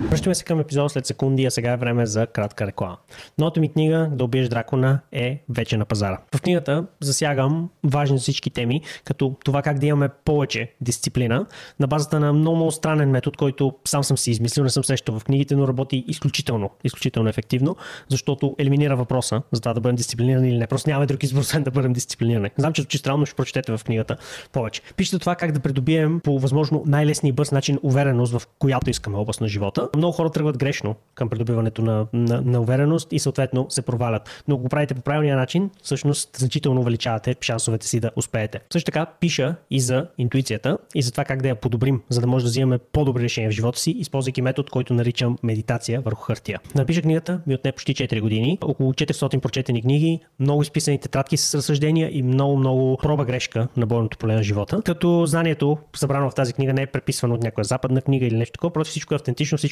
[0.00, 2.96] Връщаме се към епизода след секунди, а сега е време за кратка реклама.
[3.38, 6.18] Новата ми книга Да убиеш дракона е вече на пазара.
[6.35, 11.46] В книгата засягам важни всички теми, като това как да имаме повече дисциплина
[11.81, 15.18] на базата на много, много странен метод, който сам съм си измислил, не съм срещал
[15.18, 17.76] в книгите, но работи изключително, изключително ефективно,
[18.09, 20.66] защото елиминира въпроса за това да бъдем дисциплинирани или не.
[20.66, 22.50] Просто няма друг избор, да бъдем дисциплинирани.
[22.59, 24.16] Знам, че звучи странно, ще прочетете в книгата
[24.52, 24.83] повече.
[24.96, 29.16] Пишете това как да придобием по възможно най-лесния и бърз начин увереност в която искаме
[29.16, 29.99] област на живота живота.
[29.99, 34.42] Много хора тръгват грешно към придобиването на, на, на увереност и съответно се провалят.
[34.49, 38.61] Но ако го правите по правилния начин, всъщност значително увеличавате шансовете си да успеете.
[38.73, 42.27] Също така пиша и за интуицията и за това как да я подобрим, за да
[42.27, 46.61] може да взимаме по-добри решения в живота си, използвайки метод, който наричам медитация върху хартия.
[46.75, 51.55] напиша книгата ми отне почти 4 години, около 400 прочетени книги, много изписани тетрадки с
[51.55, 54.83] разсъждения и много, много проба грешка на бойното поле на живота.
[54.85, 58.53] Като знанието, събрано в тази книга, не е преписвано от някоя западна книга или нещо
[58.53, 59.71] такова, просто всичко е автентично, всичко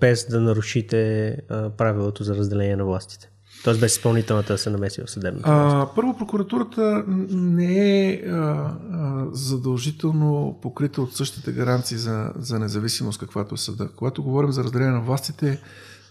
[0.00, 3.28] без да нарушите а, правилото за разделение на властите?
[3.64, 9.26] Тоест без изпълнителната да се намеси в съдебната а, Първо, прокуратурата не е а, а,
[9.32, 13.88] задължително покрита от същите гаранции за, за независимост, каквато е съда.
[13.96, 15.60] Когато говорим за разделение на властите,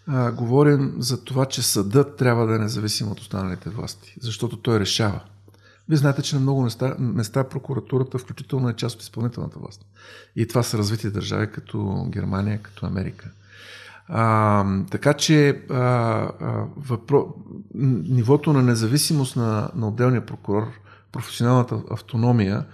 [0.07, 4.79] а, говорим за това, че съдът трябва да е независим от останалите власти, защото той
[4.79, 5.21] решава.
[5.89, 9.85] Вие знаете, че на много места, места прокуратурата включително е част от изпълнителната власт.
[10.35, 13.31] И това са развити държави като Германия, като Америка.
[14.07, 16.31] А, така че а, а,
[16.77, 17.33] въпро...
[17.73, 20.67] нивото на независимост на, на отделния прокурор,
[21.11, 22.65] професионалната автономия,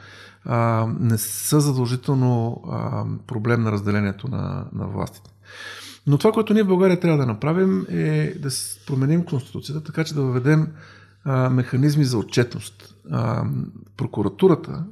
[0.46, 5.30] а, не са задължително а, проблем на разделението на, на властите.
[6.08, 8.50] Но това, което ние в България трябва да направим е да
[8.88, 10.68] променим Конституцията, така че да въведем
[11.24, 12.96] а, механизми за отчетност.
[13.12, 13.46] А,
[13.98, 14.84] прокуратурата,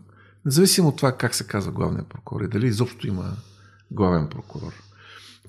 [0.45, 3.25] независимо от това как се казва главния прокурор и дали изобщо има
[3.91, 4.73] главен прокурор,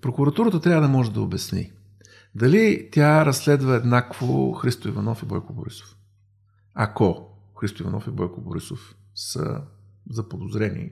[0.07, 1.73] прокуратурата трябва да може да обясни
[2.35, 5.97] дали тя разследва еднакво Христо Иванов и Бойко Борисов.
[6.75, 7.29] Ако
[7.61, 9.61] Христо Иванов и Бойко Борисов са
[10.11, 10.91] заподозрени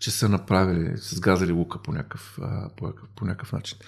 [0.00, 2.38] че са направили, са сгазали лука по някакъв,
[2.76, 3.78] по, по някакъв начин.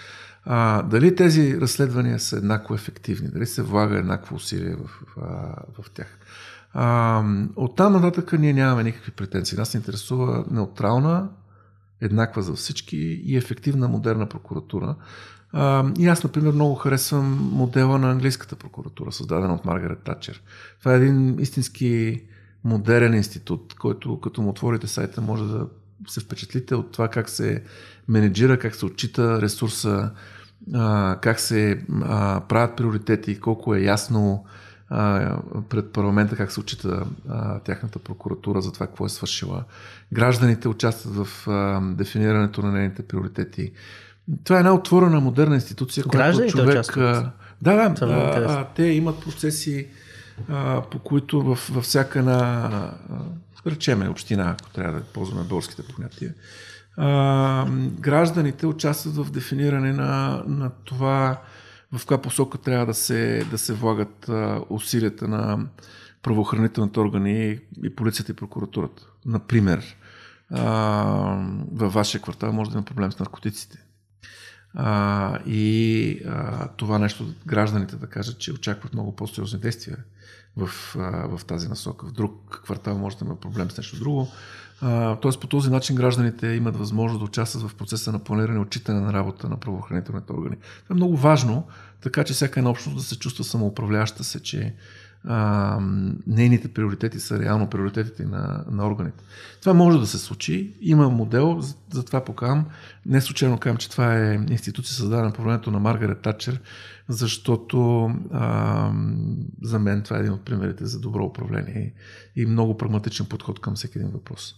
[0.45, 5.91] А, дали тези разследвания са еднакво ефективни, дали се влага еднакво усилие в, в, в
[5.91, 6.19] тях.
[6.73, 7.25] А,
[7.57, 9.59] от там нататък ние нямаме никакви претенции.
[9.59, 11.29] Нас ни интересува неутрална,
[12.01, 14.95] еднаква за всички и ефективна модерна прокуратура.
[15.53, 20.43] А, и аз, например, много харесвам модела на английската прокуратура, създадена от Маргарет Татчер.
[20.79, 22.23] Това е един истински
[22.65, 25.67] модерен институт, който като му отворите сайта може да
[26.09, 27.65] се впечатлите от това как се
[28.09, 30.11] менеджира, как се отчита ресурса,
[31.21, 31.85] как се
[32.49, 34.45] правят приоритети, колко е ясно
[35.69, 37.07] пред парламента как се отчита
[37.65, 39.65] тяхната прокуратура за това какво е свършила.
[40.13, 41.47] Гражданите участват в
[41.97, 43.73] дефинирането на нейните приоритети.
[44.45, 46.69] Това е една отворена, модерна институция, която човек...
[46.69, 47.27] Участват.
[47.63, 47.95] Да, да,
[48.49, 49.89] а, те имат процеси,
[50.49, 52.71] а, по които в, във всяка една
[53.67, 56.35] речеме община, ако трябва да ползваме българските понятия,
[56.97, 57.67] а,
[58.01, 61.41] гражданите участват в дефиниране на, на това
[61.93, 64.31] в каква посока трябва да се, да се влагат
[64.69, 65.67] усилията на
[66.23, 69.07] правоохранителните органи и полицията и прокуратурата.
[69.27, 69.97] Например,
[70.51, 70.65] а,
[71.73, 73.79] във вашия квартал може да има проблем с наркотиците.
[74.75, 79.97] А, и а, това нещо гражданите да кажат, че очакват много по-сериозни действия
[80.57, 82.07] в, а, в тази насока.
[82.07, 84.29] В друг квартал може да има проблем с нещо друго.
[85.23, 89.01] Тоест по този начин гражданите имат възможност да участват в процеса на планиране и отчитане
[89.01, 90.57] на работа на правоохранителните органи.
[90.57, 91.67] Това е много важно,
[92.01, 94.75] така че всяка една общност да се чувства самоуправляваща се, че
[95.25, 95.79] а,
[96.27, 99.25] нейните приоритети са реално приоритетите на, на органите.
[99.61, 100.75] Това може да се случи.
[100.81, 102.67] Има модел, затова покавам.
[103.07, 106.61] Не случайно казвам, че това е институция създадена по времето на Маргарет Татчер,
[107.09, 108.93] защото а,
[109.63, 111.93] за мен това е един от примерите за добро управление
[112.37, 114.55] и много прагматичен подход към всеки един въпрос.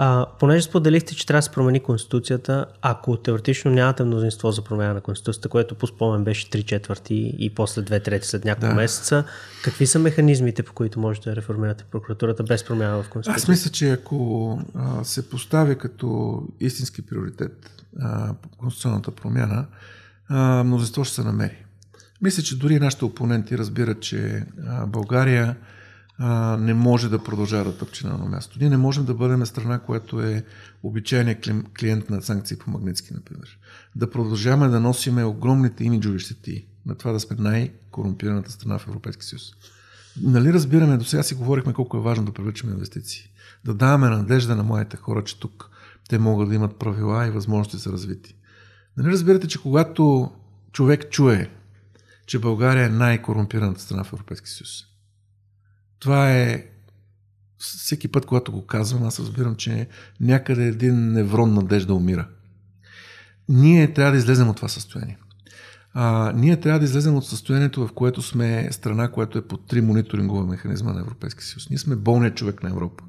[0.00, 4.94] А, понеже споделихте, че трябва да се промени Конституцията, ако теоретично нямате мнозинство за промяна
[4.94, 8.74] на Конституцията, което по спомен беше 3 четвърти и после 2 трети след няколко да.
[8.74, 9.24] месеца,
[9.64, 13.42] какви са механизмите, по които можете да реформирате прокуратурата без промяна в Конституцията?
[13.42, 19.66] Аз мисля, че ако а, се поставя като истински приоритет а, конституционната промяна,
[20.28, 21.64] а, мнозинство ще се намери.
[22.22, 25.56] Мисля, че дори нашите опоненти разбират, че а, България
[26.18, 28.58] а, не може да продължава да тъпче на едно място.
[28.60, 30.44] Ние не можем да бъдем страна, която е
[30.82, 31.48] обичайният
[31.80, 33.58] клиент на санкции по Магнитски, например.
[33.96, 39.24] Да продължаваме да носиме огромните имиджови щети на това да сме най-корумпираната страна в Европейския
[39.24, 39.42] съюз.
[40.22, 43.30] Нали разбираме, до сега си говорихме колко е важно да привличаме инвестиции.
[43.64, 45.70] Да даваме надежда на моите хора, че тук
[46.08, 48.34] те могат да имат правила и възможности за развитие.
[48.96, 50.32] Нали разбирате, че когато
[50.72, 51.50] човек чуе,
[52.26, 54.87] че България е най-корумпираната страна в Европейския съюз,
[55.98, 56.64] това е
[57.58, 59.88] всеки път, когато го казвам, аз разбирам, че
[60.20, 62.28] някъде един неврон надежда умира.
[63.48, 65.18] Ние трябва да излезем от това състояние.
[65.94, 69.80] А, ние трябва да излезем от състоянието, в което сме страна, която е под три
[69.80, 71.70] мониторингова механизма на Европейския съюз.
[71.70, 73.04] Ние сме болният човек на Европа.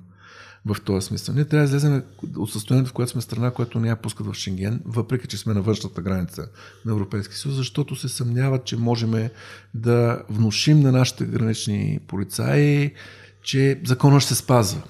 [0.66, 1.36] В този смисъл.
[1.36, 2.03] Ние трябва да излезем
[2.38, 5.53] от състоянието, в което сме страна, която не я пускат в Шенген, въпреки че сме
[5.53, 6.47] на външната граница
[6.86, 9.30] на Европейския съюз, защото се съмняват, че можем
[9.74, 12.93] да внушим на нашите гранични полицаи,
[13.41, 14.82] че законът ще се спазва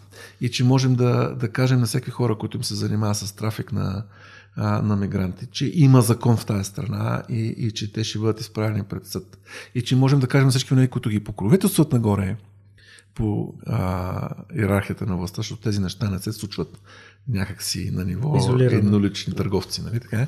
[0.42, 3.72] и че можем да, да кажем на всеки хора, които им се занимават с трафик
[3.72, 4.04] на,
[4.58, 8.84] на мигранти, че има закон в тази страна и, и че те ще бъдат изправени
[8.84, 9.38] пред съд.
[9.76, 12.38] И че можем да кажем на всички които ги покровителстват нагоре
[13.20, 16.82] по а, иерархията на властта, защото тези неща не се случват
[17.28, 18.78] някакси на ниво Изолирано.
[18.78, 20.28] еднолични търговци, нали така?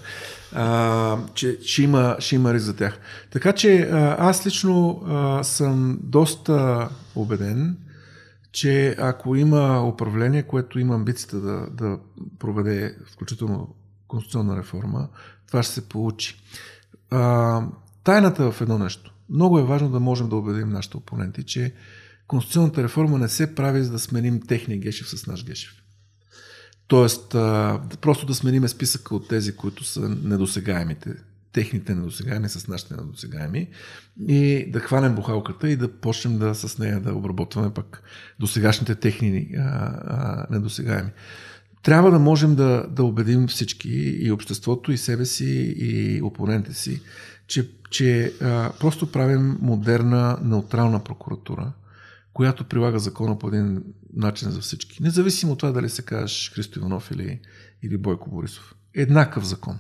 [0.54, 3.00] А, че ще има, ще има риск за тях.
[3.32, 7.78] Така че а, аз лично а, съм доста убеден,
[8.52, 12.00] че ако има управление, което има амбицията да, да
[12.40, 13.76] проведе включително
[14.08, 15.08] конституционна реформа,
[15.48, 16.42] това ще се получи.
[17.10, 17.62] А,
[18.04, 19.14] тайната в едно нещо.
[19.30, 21.74] Много е важно да можем да убедим нашите опоненти, че
[22.32, 25.74] конституционната реформа не се прави за да сменим техния Гешев с наш Гешев.
[26.88, 27.30] Тоест,
[28.02, 31.16] просто да смениме списъка от тези, които са недосегаемите,
[31.54, 33.68] техните недосегаеми с нашите недосегаеми
[34.28, 38.04] и да хванем бухалката и да почнем да с нея да обработваме пък
[38.40, 41.10] досегашните техни а, а, недосегаеми.
[41.84, 43.90] Трябва да можем да, да убедим всички
[44.22, 47.02] и обществото, и себе си, и опонентите си,
[47.48, 51.72] че, че а, просто правим модерна, неутрална прокуратура,
[52.34, 55.04] която прилага закона по един начин за всички.
[55.04, 57.40] Независимо от това дали се казваш Христо Иванов или,
[57.84, 58.76] или Бойко Борисов.
[58.94, 59.80] Еднакъв закон.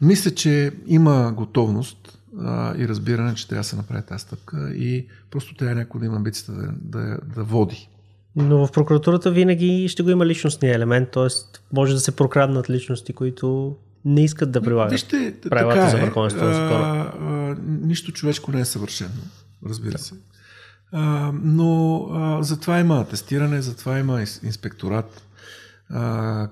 [0.00, 5.06] Мисля, че има готовност а, и разбиране, че трябва да се направи тази стъпка и
[5.30, 7.88] просто трябва някой да има амбицията да, да, да води.
[8.36, 11.58] Но в прокуратурата винаги ще го има личностния елемент, т.е.
[11.72, 15.90] може да се прокраднат личности, които не искат да прилагат Вижте, правилата е.
[15.90, 17.56] за върховенство на закона.
[17.66, 19.10] Нищо човешко не е съвършено,
[19.66, 19.98] разбира да.
[19.98, 20.14] се.
[21.32, 22.08] Но
[22.40, 25.22] затова има тестиране, затова има инспекторат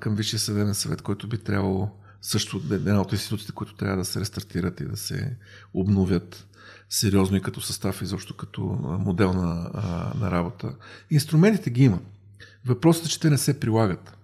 [0.00, 1.90] към Висшия съдебен съвет, който би трябвало
[2.22, 5.36] също една от институциите, които трябва да се рестартират и да се
[5.74, 6.46] обновят
[6.90, 8.62] сериозно и като състав, изобщо като
[9.00, 9.70] модел на,
[10.20, 10.74] на работа.
[11.10, 11.98] Инструментите ги има.
[12.66, 14.16] Въпросът е, че те не се прилагат.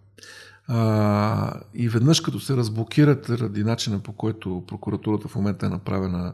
[0.68, 6.32] А, и веднъж като се разблокират ради начина по който прокуратурата в момента е направена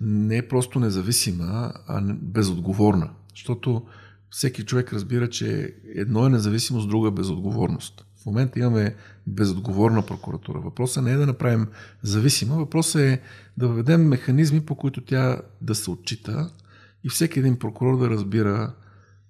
[0.00, 3.10] не е просто независима, а безотговорна.
[3.30, 3.86] Защото
[4.30, 8.04] всеки човек разбира, че едно е независимост, друго е безотговорност.
[8.22, 8.94] В момента имаме
[9.26, 10.60] безотговорна прокуратура.
[10.60, 11.66] Въпросът не е да направим
[12.02, 13.20] зависима, въпросът е
[13.56, 16.50] да въведем механизми, по които тя да се отчита
[17.04, 18.74] и всеки един прокурор да разбира,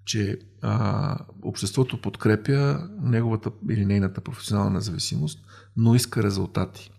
[0.04, 5.44] че а, обществото подкрепя неговата или нейната професионална независимост,
[5.76, 6.90] но иска резултати.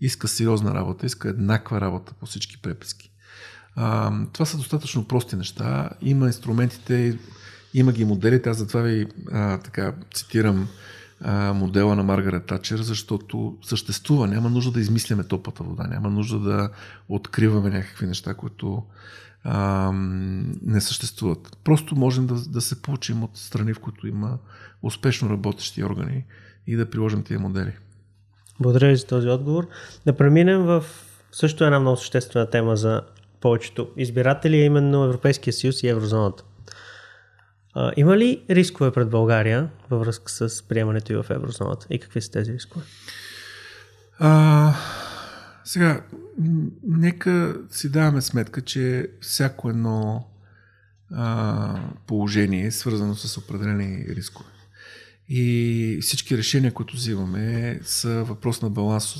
[0.00, 3.12] Иска сериозна работа, иска еднаква работа по всички преписки.
[3.76, 5.90] А, това са достатъчно прости неща.
[6.02, 7.18] Има инструментите,
[7.74, 8.50] има ги моделите.
[8.50, 10.68] Аз затова ви а, така цитирам
[11.20, 14.26] а, модела на Маргарет Тачер, защото съществува.
[14.26, 16.70] Няма нужда да измисляме топата вода, няма нужда да
[17.08, 18.82] откриваме някакви неща, които
[19.44, 19.90] а,
[20.62, 21.56] не съществуват.
[21.64, 24.38] Просто можем да, да се получим от страни, в които има
[24.82, 26.24] успешно работещи органи
[26.66, 27.72] и да приложим тия модели.
[28.60, 29.68] Благодаря ви за този отговор.
[30.06, 30.84] Да преминем в
[31.32, 33.02] също една много съществена тема за
[33.46, 36.44] повечето избиратели, е именно Европейския съюз и еврозоната.
[37.74, 41.86] А, има ли рискове пред България във връзка с приемането и в еврозоната?
[41.90, 42.84] И какви са тези рискове?
[44.18, 44.74] А,
[45.64, 46.04] сега,
[46.82, 50.26] нека си даваме сметка, че всяко едно
[51.10, 54.50] а, положение е свързано с определени рискове.
[55.28, 59.14] И всички решения, които взимаме, са въпрос на баланс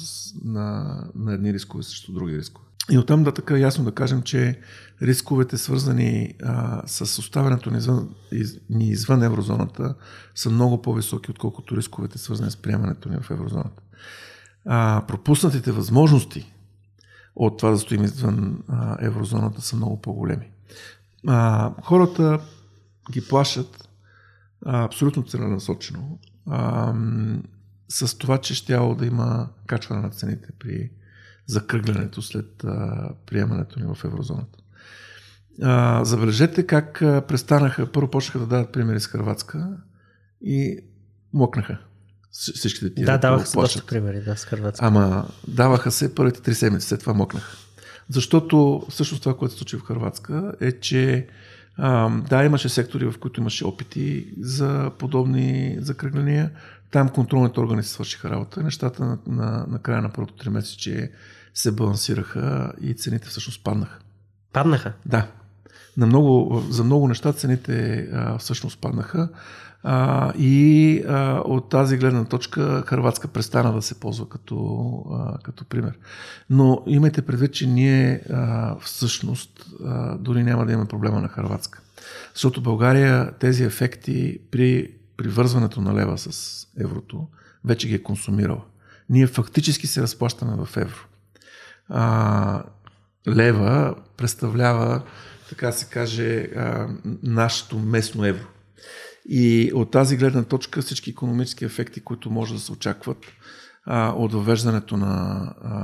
[0.44, 2.65] на, на едни рискове срещу други рискове.
[2.90, 4.60] И оттам да така ясно да кажем, че
[5.02, 9.94] рисковете свързани а, с оставянето ни извън, из, ни извън еврозоната
[10.34, 13.82] са много по-високи, отколкото рисковете свързани с приемането ни в еврозоната.
[14.64, 16.52] А, пропуснатите възможности
[17.36, 20.50] от това да стоим извън а, еврозоната са много по-големи.
[21.26, 22.40] А, хората
[23.12, 23.88] ги плашат
[24.66, 26.94] а, абсолютно целенасочено а,
[27.88, 30.90] с това, че щяло да има качване на цените при
[31.46, 34.58] закръглянето след а, приемането ни в еврозоната.
[35.62, 39.68] А, забележете как а, престанаха, първо почнаха да дават примери с Хрватска
[40.40, 40.78] и
[41.32, 41.78] мокнаха.
[42.32, 43.06] Всичките тия.
[43.06, 44.86] Да, даваха се доста примери да, с Хрватска.
[44.86, 47.56] Ама даваха се първите три седмици, след това мокнаха.
[48.08, 51.28] Защото всъщност това, което се случи в Хрватска е, че
[51.76, 56.50] а, да, имаше сектори, в които имаше опити за подобни закръгляния.
[56.90, 58.62] Там контролните органи се свършиха работа.
[58.62, 61.10] Нещата на, на, на края на първото три месеца, че
[61.56, 63.98] се балансираха и цените всъщност паднаха.
[64.52, 64.92] Паднаха?
[65.06, 65.26] Да.
[65.96, 69.28] На много, за много неща цените а, всъщност паднаха.
[69.82, 74.56] А, и а, от тази гледна точка Харватска престана да се ползва като,
[75.12, 75.98] а, като пример.
[76.50, 81.80] Но имайте предвид, че ние а, всъщност а, дори няма да имаме проблема на Харватска.
[82.34, 87.26] Защото България тези ефекти при привързването на лева с еврото
[87.64, 88.62] вече ги е консумирала.
[89.10, 91.06] Ние фактически се разплащаме в евро.
[91.88, 92.62] А,
[93.28, 95.02] лева представлява,
[95.48, 96.88] така се каже, а,
[97.22, 98.46] нашето местно евро.
[99.28, 103.18] И от тази гледна точка всички економически ефекти, които може да се очакват
[103.86, 105.74] а, от въвеждането на, а,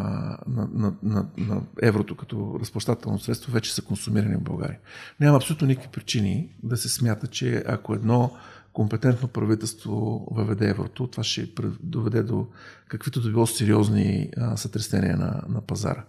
[0.47, 4.79] на, на, на, на еврото като разплащателно средство, вече са консумирани в България.
[5.21, 8.37] Няма абсолютно никакви причини да се смята, че ако едно
[8.73, 11.49] компетентно правителство въведе еврото, това ще
[11.83, 12.47] доведе до
[12.89, 16.05] каквито да било сериозни сътресения на, на пазара.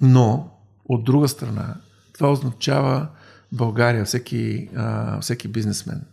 [0.00, 0.50] Но,
[0.84, 1.76] от друга страна,
[2.12, 3.08] това означава
[3.52, 6.04] България, всеки, а, всеки бизнесмен,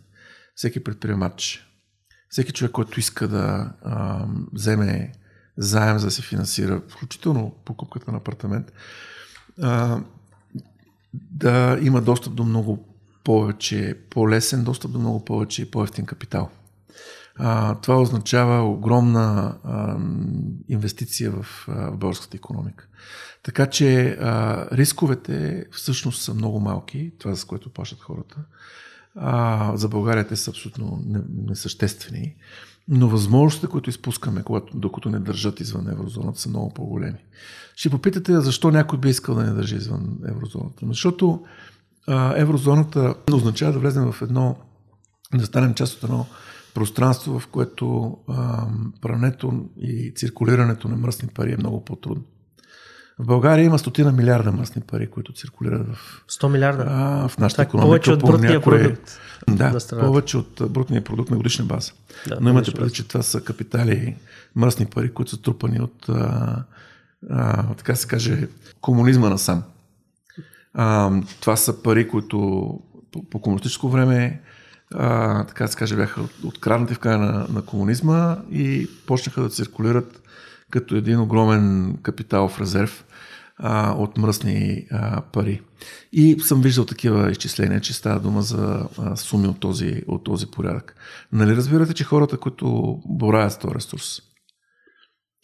[0.54, 1.68] всеки предприемач,
[2.28, 5.12] всеки човек, който иска да а, вземе
[5.56, 8.72] заем за да се финансира, включително покупката на апартамент,
[9.62, 10.00] а,
[11.14, 12.91] да има достъп до много
[13.24, 16.50] повече, по-лесен достъп до много повече и по-ефтин капитал.
[17.36, 19.96] А, това означава огромна а,
[20.68, 22.88] инвестиция в, а, в българската економика.
[23.42, 28.36] Така че а, рисковете всъщност са много малки, това за което плащат хората.
[29.16, 31.04] А, за България те са абсолютно
[31.48, 32.34] несъществени.
[32.88, 37.18] Но възможностите, които изпускаме, когато, докато не държат извън еврозоната, са много по-големи.
[37.76, 40.86] Ще попитате защо някой би искал да не държи извън еврозоната.
[40.86, 41.44] Защото
[42.08, 44.56] а, еврозоната означава да влезем в едно,
[45.34, 46.26] да станем част от едно
[46.74, 48.66] пространство, в което а,
[49.00, 52.24] прането и циркулирането на мръсни пари е много по-трудно.
[53.18, 56.24] В България има стотина милиарда мръсни пари, които циркулират в...
[56.30, 56.84] 100 милиарда?
[56.88, 57.88] А, в нашата економика.
[57.88, 58.82] Повече от брутния някои...
[58.82, 59.18] продукт.
[59.50, 61.92] Да, повече от брутния продукт на годишна база.
[62.28, 64.16] Да, Но имате преди, че това са капитали,
[64.56, 66.64] мръсни пари, които са трупани от, а,
[67.30, 68.48] а, така се каже,
[68.80, 69.62] комунизма насам.
[70.74, 72.38] А, това са пари, които
[73.12, 74.42] по, по комунистическо време
[74.94, 80.22] а, така се каже, бяха откраднати в края на, на комунизма и почнаха да циркулират
[80.70, 83.04] като един огромен капиталов резерв
[83.56, 85.62] а, от мръсни а, пари.
[86.12, 90.46] И съм виждал такива изчисления, че става дума за а, суми от този, от този
[90.46, 90.94] порядък.
[91.32, 94.20] Нали разбирате, че хората, които боравят с този ресурс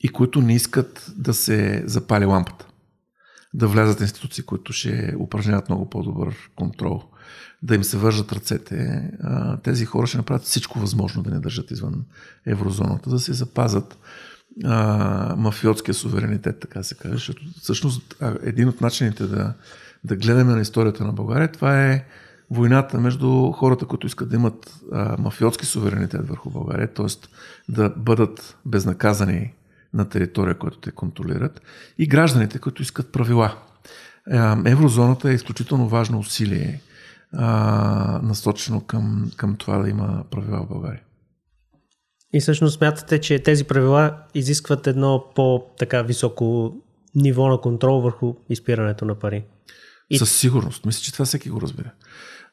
[0.01, 2.67] и които не искат да се запали лампата,
[3.55, 7.03] да влязат институции, които ще упражняват много по-добър контрол,
[7.63, 9.11] да им се вържат ръцете,
[9.63, 12.05] тези хора ще направят всичко възможно да не държат извън
[12.47, 13.99] еврозоната, да се запазят
[14.65, 17.15] а, мафиотския суверенитет, така се каже.
[17.15, 19.55] Защото всъщност един от начините да,
[20.05, 22.05] да гледаме на историята на България, това е
[22.51, 27.07] войната между хората, които искат да имат а, мафиотски суверенитет върху България, т.е.
[27.69, 29.55] да бъдат безнаказани
[29.95, 31.63] на територия, която те контролират,
[31.99, 33.55] и гражданите, които искат правила.
[34.67, 36.81] Еврозоната е изключително важно усилие,
[37.33, 41.03] а, насочено към, към това да има правила в България.
[42.33, 46.77] И всъщност смятате, че тези правила изискват едно по-така високо
[47.15, 49.45] ниво на контрол върху изпирането на пари.
[50.11, 50.19] И...
[50.19, 50.87] Със сигурност.
[50.87, 51.91] Мисля, че това всеки го разбира.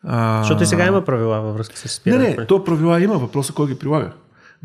[0.03, 0.39] А...
[0.43, 2.29] Защото и сега има правила във връзка с изпирането.
[2.29, 3.17] Не, не, то правила има.
[3.17, 4.13] Въпросът е кой ги прилага.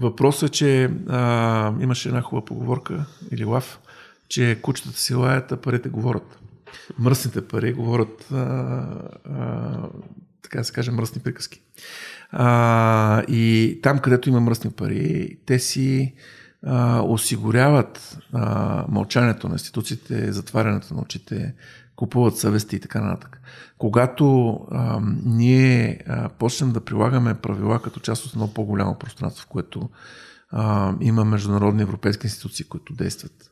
[0.01, 3.81] Въпросът е, че а, имаше една хубава поговорка или лав,
[4.29, 6.39] че кучетата си лаят, а парите говорят.
[6.99, 9.89] Мръсните пари говорят, а, а,
[10.43, 11.63] така да се каже, мръсни приказки.
[12.31, 16.15] А, и там, където има мръсни пари, те си
[16.67, 21.55] а, осигуряват а, мълчанието на институциите, затварянето на очите,
[22.01, 23.41] купуват съвести и така нататък.
[23.79, 29.49] Когато а, ние а, почнем да прилагаме правила като част от едно по-голямо пространство, в
[29.49, 29.91] което
[30.51, 33.51] а, има международни европейски институции, които действат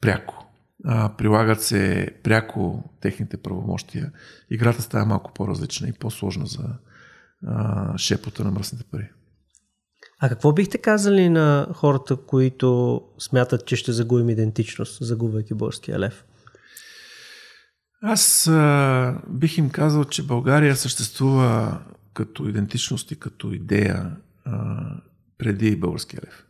[0.00, 0.46] пряко,
[0.84, 4.12] а, прилагат се пряко техните правомощия,
[4.50, 6.64] играта става малко по-различна и по-сложна за
[7.46, 9.10] а, шепота на мръсните пари.
[10.20, 16.24] А какво бихте казали на хората, които смятат, че ще загубим идентичност, загубвайки българския лев?
[18.06, 21.80] Аз а, бих им казал, че България съществува
[22.14, 24.86] като идентичност и като идея а,
[25.38, 26.44] преди българския лев.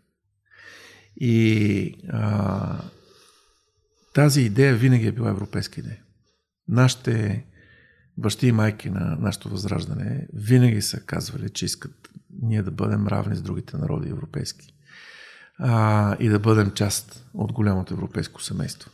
[1.16, 2.78] И а,
[4.14, 5.98] тази идея винаги е била европейска идея.
[6.68, 7.44] Нашите
[8.18, 12.08] бащи и майки на нашето възраждане винаги са казвали, че искат
[12.42, 14.74] ние да бъдем равни с другите народи европейски
[15.58, 18.90] а, и да бъдем част от голямото европейско семейство.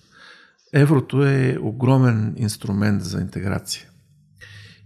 [0.73, 3.89] Еврото е огромен инструмент за интеграция.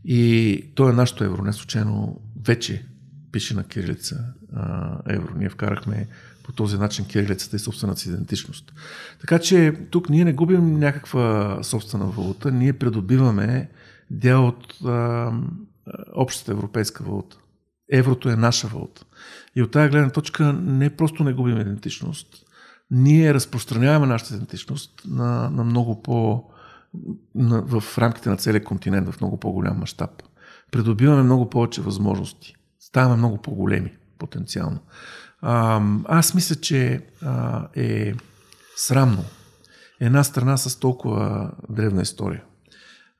[0.04, 1.42] И то е нашето евро.
[1.42, 2.86] Не случайно вече
[3.32, 4.24] пише на кирилица
[4.56, 5.34] а, евро.
[5.36, 6.08] Ние вкарахме
[6.42, 8.72] по този начин кирилицата и собствената си идентичност.
[9.20, 13.70] Така че тук ние не губим някаква собствена валута, ние придобиваме
[14.10, 15.32] дял от а,
[16.14, 17.36] общата европейска валута.
[17.92, 19.04] Еврото е наша валута.
[19.56, 22.43] И от тази гледна точка не просто не губим идентичност,
[22.90, 26.44] ние разпространяваме нашата идентичност на, на много по...
[27.34, 30.10] На, в рамките на целия континент, в много по-голям мащаб.
[30.72, 32.54] Придобиваме много повече възможности.
[32.80, 34.78] Ставаме много по-големи потенциално.
[35.40, 38.14] А, аз мисля, че а, е
[38.76, 39.24] срамно
[40.00, 42.44] една страна с толкова древна история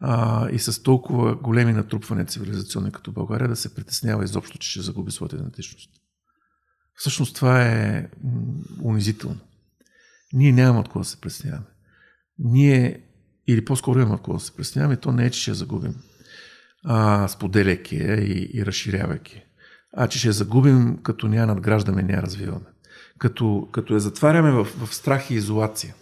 [0.01, 4.81] а, и с толкова големи натрупвания цивилизационни като България да се притеснява изобщо, че ще
[4.81, 5.91] загуби своята идентичност.
[6.95, 8.09] Всъщност това е
[8.83, 9.41] унизително.
[10.35, 11.67] Ние нямаме от кого да се притесняваме.
[12.39, 13.01] Ние,
[13.47, 15.95] или по-скоро имаме от кого да се притесняваме, то не е, че ще загубим,
[16.85, 19.43] а, споделяйки я и, и разширявайки.
[19.97, 22.67] А че ще загубим, като ня надграждаме, ня развиваме.
[23.19, 25.95] Като, като я затваряме в, в страх и изолация.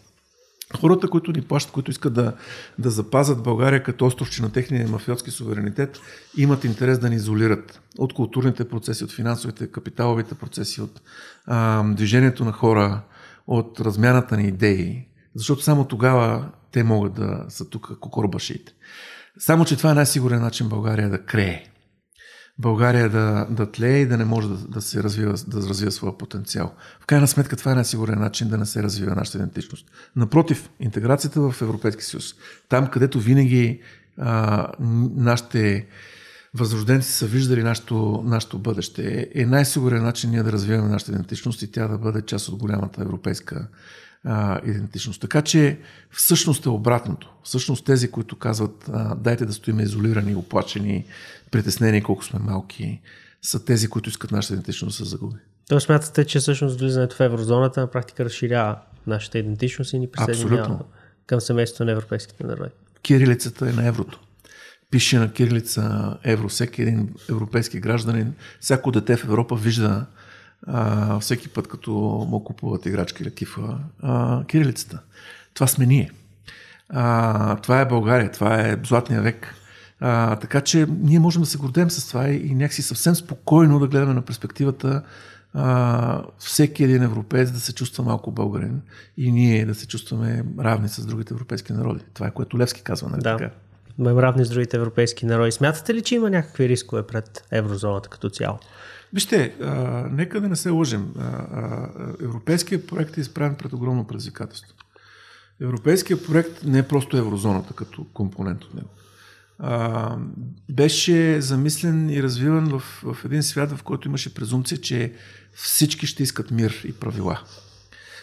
[0.77, 2.37] Хората, които ни плащат, които искат да,
[2.79, 6.01] да запазят България като островче на техния мафиотски суверенитет,
[6.37, 11.01] имат интерес да ни изолират от културните процеси, от финансовите, капиталовите процеси, от
[11.47, 13.03] а, движението на хора,
[13.47, 18.73] от размяната на идеи, защото само тогава те могат да са тук кокорбашите.
[19.39, 21.65] Само, че това е най-сигурен начин България да крее.
[22.59, 26.19] България да, да тлее и да не може да, да се развива, да развива своя
[26.19, 26.75] потенциал.
[27.01, 29.87] В крайна сметка това е най-сигурен начин да не се развива нашата идентичност.
[30.17, 32.35] Напротив, интеграцията в Европейския съюз,
[32.69, 33.81] там където винаги
[34.19, 34.69] а,
[35.17, 35.87] нашите
[36.55, 41.73] възрожденци са виждали нашето, нашето бъдеще, е най-сигурен начин ние да развиваме нашата идентичност и
[41.73, 43.69] тя да бъде част от голямата европейска
[44.25, 45.21] а, идентичност.
[45.21, 45.79] Така че
[46.11, 47.33] всъщност е обратното.
[47.43, 51.05] Всъщност тези, които казват а, дайте да стоим изолирани, оплачени,
[51.51, 53.01] притеснени колко сме малки,
[53.43, 55.37] са тези, които искат нашата идентичност да се загуби.
[55.69, 60.79] То смятате, че всъщност влизането в еврозоната на практика разширява нашата идентичност и ни присъединява
[61.27, 62.71] към семейството на европейските народи.
[63.03, 64.21] Кирилицата е на еврото.
[64.93, 66.49] Пише на кирилица евро.
[66.49, 70.07] Всеки един европейски гражданин, всяко дете в Европа вижда
[70.67, 71.91] а, всеки път, като
[72.31, 74.99] му купуват играчки или кифа, а, кирилицата.
[75.55, 76.11] Това сме ние.
[76.89, 79.55] А, това е България, това е златния век.
[80.01, 83.79] А, така че ние можем да се гордем с това и, и някакси съвсем спокойно
[83.79, 85.03] да гледаме на перспективата
[85.55, 88.81] а, всеки един европеец да се чувства малко българин
[89.17, 92.05] и ние да се чувстваме равни с другите европейски народи.
[92.15, 93.37] Това е което Левски казва, нали да.
[93.37, 93.51] така?
[94.01, 95.53] Равни с другите европейски народи.
[95.53, 98.59] Смятате ли, че има някакви рискове пред еврозоната като цяло?
[99.13, 99.73] Вижте, а,
[100.13, 101.15] нека да не се лъжим.
[102.23, 104.75] Европейският проект е изправен пред огромно предизвикателство.
[105.61, 108.89] Европейският проект не е просто еврозоната като компонент от него.
[109.59, 110.17] А,
[110.71, 115.13] беше замислен и развиван в, в един свят, в който имаше презумпция, че
[115.53, 117.41] всички ще искат мир и правила.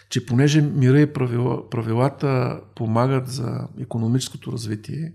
[0.10, 5.14] Че понеже мира и правила, правилата помагат за економическото развитие,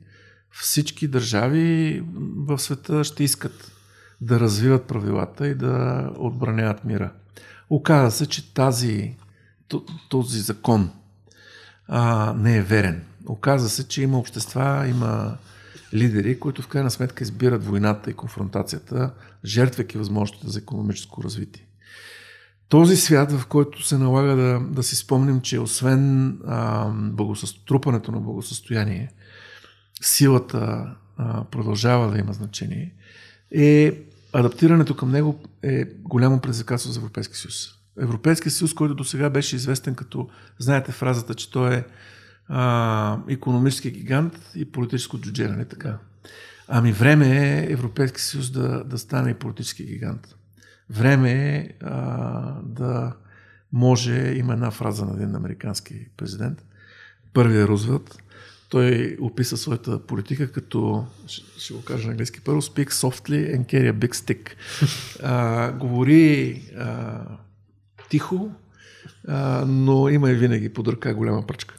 [0.61, 2.03] всички държави
[2.37, 3.73] в света ще искат
[4.21, 7.13] да развиват правилата и да отбраняват мира.
[7.71, 9.17] Оказва се, че тази,
[10.09, 10.91] този закон
[11.89, 13.03] а, не е верен.
[13.27, 15.37] Оказва се, че има общества, има
[15.95, 19.11] лидери, които в крайна сметка избират войната и конфронтацията,
[19.45, 21.67] жертвайки възможностите за економическо развитие.
[22.69, 28.21] Този свят, в който се налага да, да си спомним, че освен а, благосъструпането на
[28.21, 29.11] благосъстояние,
[30.07, 32.95] силата а, продължава да има значение,
[33.51, 34.03] е
[34.33, 37.69] адаптирането към него е голямо предизвикателство за Европейския съюз.
[38.01, 40.29] Европейския съюз, който до сега беше известен като,
[40.59, 41.85] знаете фразата, че той е
[42.49, 45.99] а, економически гигант и политическо джуджене, не така.
[46.69, 50.37] Ами време е Европейски съюз да, да стане и политически гигант.
[50.91, 52.01] Време е а,
[52.63, 53.13] да
[53.73, 56.65] може, има една фраза на един американски президент,
[57.33, 58.17] първият Рузвелт,
[58.75, 61.07] той описа своята политика като,
[61.59, 64.51] ще, го кажа на английски първо, speak softly and carry a big stick.
[65.23, 67.21] А, говори а,
[68.11, 68.51] тихо,
[69.29, 71.75] а, но има и винаги под ръка голяма пръчка.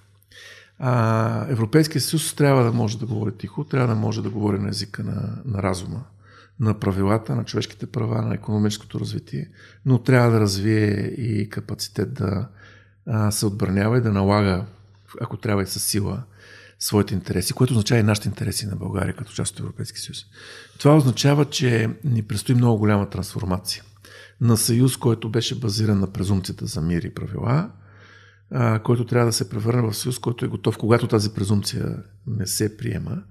[0.79, 4.69] А, Европейския съюз трябва да може да говори тихо, трябва да може да говори на
[4.69, 6.03] езика на, на разума,
[6.59, 9.49] на правилата, на човешките права, на економическото развитие,
[9.85, 12.47] но трябва да развие и капацитет да
[13.07, 14.65] а, се отбранява и да налага,
[15.21, 16.23] ако трябва и със сила,
[16.85, 20.25] своите интереси, което означава и нашите интереси на България като част от Европейския съюз.
[20.79, 23.83] Това означава, че ни предстои много голяма трансформация
[24.41, 27.71] на съюз, който беше базиран на презумцията за мир и правила,
[28.51, 32.47] а, който трябва да се превърне в съюз, който е готов, когато тази презумпция не
[32.47, 33.23] се приема,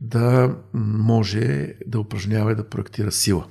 [0.00, 3.46] да може да упражнява и да проектира сила.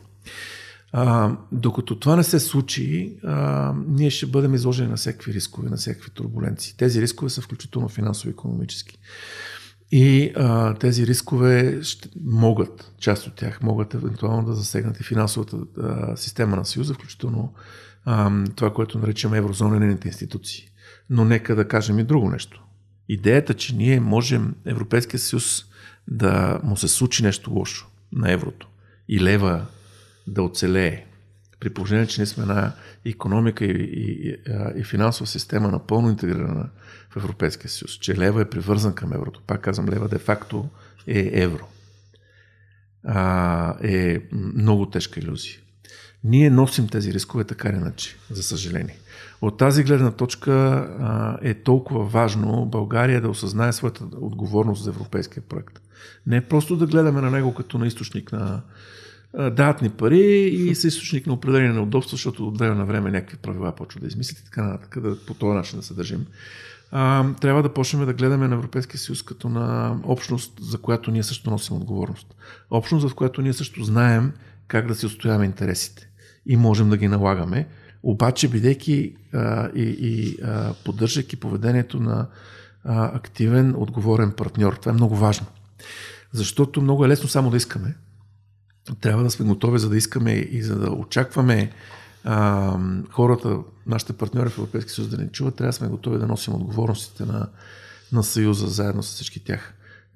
[0.92, 5.78] А, докато това не се случи, а, ние ще бъдем изложени на всякакви рискове, на
[5.78, 6.74] всякакви турбуленции.
[6.78, 9.00] Тези рискове са включително финансово-економически.
[9.92, 15.58] И а, тези рискове ще, могат, част от тях могат евентуално да засегнат и финансовата
[15.58, 17.54] а, система на Съюза, включително
[18.06, 20.70] а, това, което наричаме еврозона и институции.
[21.10, 22.64] Но нека да кажем и друго нещо.
[23.10, 25.66] Идеята, че ние можем Европейския съюз
[26.08, 28.68] да му се случи нещо лошо на еврото
[29.10, 29.66] и лева
[30.28, 31.06] да оцелее,
[31.60, 32.74] при положение, че ние сме една
[33.06, 34.36] економика и, и,
[34.76, 36.70] и финансова система напълно интегрирана
[37.10, 39.42] в Европейския съюз, че лева е привързан към еврото.
[39.48, 40.70] Пак казвам, лева де-факто
[41.08, 41.68] е евро.
[43.04, 45.56] А, е много тежка илюзия.
[46.24, 48.98] Ние носим тези рискове така или иначе, за съжаление.
[49.42, 55.44] От тази гледна точка а, е толкова важно България да осъзнае своята отговорност за европейския
[55.44, 55.80] проект.
[56.26, 58.62] Не просто да гледаме на него като на източник на
[59.34, 63.38] дават ни пари и са източник на определение неудобства, защото от време на време някакви
[63.38, 66.26] правила почват да измислят и така нататък, да, по този начин да се държим.
[66.92, 71.24] А, трябва да почнем да гледаме на Европейския съюз като на общност, за която ние
[71.24, 72.36] също носим отговорност.
[72.70, 74.32] Общност, в която ние също знаем
[74.68, 76.10] как да си отстояваме интересите
[76.46, 77.68] и можем да ги налагаме,
[78.04, 82.28] обаче бидейки а, и, и а, поддържайки поведението на
[82.84, 84.74] а, активен, отговорен партньор.
[84.74, 85.46] Това е много важно.
[86.32, 87.96] Защото много е лесно само да искаме,
[88.96, 91.72] трябва да сме готови за да искаме и за да очакваме
[92.24, 92.80] а,
[93.10, 93.58] хората,
[93.88, 97.26] нашите партньори в Европейския съюз да ни чуват, трябва да сме готови да носим отговорностите
[97.26, 97.48] на,
[98.12, 99.74] на Съюза заедно с всички тях.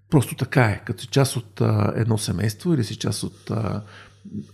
[0.10, 0.82] Просто така е.
[0.86, 3.84] Като си част от а, едно семейство или си част от а,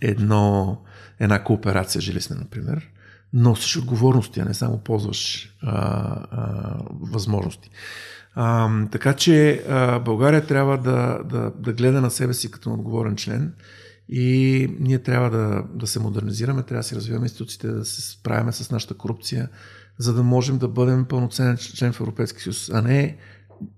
[0.00, 0.78] едно,
[1.18, 2.88] една кооперация жилищна, например,
[3.32, 5.72] носиш отговорности, а не само ползваш а,
[6.30, 7.70] а, възможности.
[8.34, 13.16] А, така че а, България трябва да, да, да гледа на себе си като отговорен
[13.16, 13.54] член
[14.08, 18.52] и ние трябва да, да се модернизираме, трябва да си развиваме институциите, да се справяме
[18.52, 19.48] с нашата корупция,
[19.98, 23.16] за да можем да бъдем пълноценен член в Европейския съюз, а не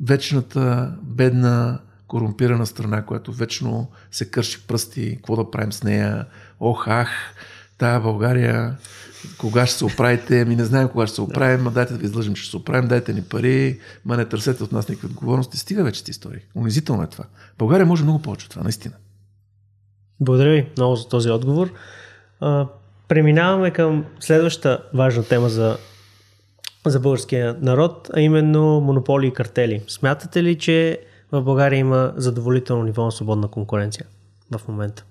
[0.01, 6.26] вечната, бедна, корумпирана страна, която вечно се кърши пръсти, какво да правим с нея,
[6.61, 7.09] ох, ах,
[7.78, 8.76] тая България,
[9.39, 12.07] кога ще се оправите, ми не знаем кога ще се оправим, ма дайте да ви
[12.07, 15.57] излъжим, че ще се оправим, дайте ни пари, ма не търсете от нас никакви отговорности.
[15.57, 16.41] Стига вече ти истории.
[16.55, 17.24] Унизително е това.
[17.59, 18.95] България може много повече от това, наистина.
[20.21, 21.73] Благодаря ви много за този отговор.
[23.09, 25.79] Преминаваме към следващата важна тема за,
[26.87, 29.83] за българския народ, а именно монополи и картели.
[29.89, 31.01] Смятате ли, че
[31.33, 34.07] в България има задоволително ниво на свободна конкуренция
[34.59, 35.05] в момента?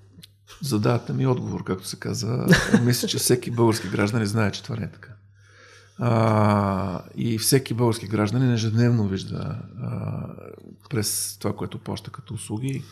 [0.62, 2.46] Задавате ми отговор, както се каза.
[2.84, 5.10] Мисля, че всеки български граждан знае, че това не е така.
[6.00, 10.26] А, и всеки български гражданин ежедневно вижда а,
[10.90, 12.84] през това, което плаща като услуги,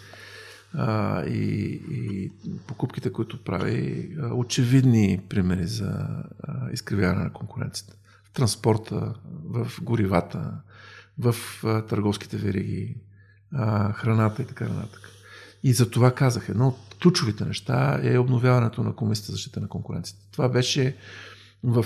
[0.73, 2.31] а, и, и
[2.67, 6.07] покупките, които прави, очевидни примери за
[6.43, 7.95] а, изкривяване на конкуренцията.
[8.23, 9.13] В транспорта,
[9.43, 10.51] в горивата,
[11.19, 12.95] в а, търговските вериги,
[13.53, 15.09] а, храната и така нататък.
[15.63, 19.67] И за това казах, едно от ключовите неща е обновяването на Комисията за защита на
[19.67, 20.21] конкуренцията.
[20.31, 20.95] Това беше
[21.63, 21.85] в,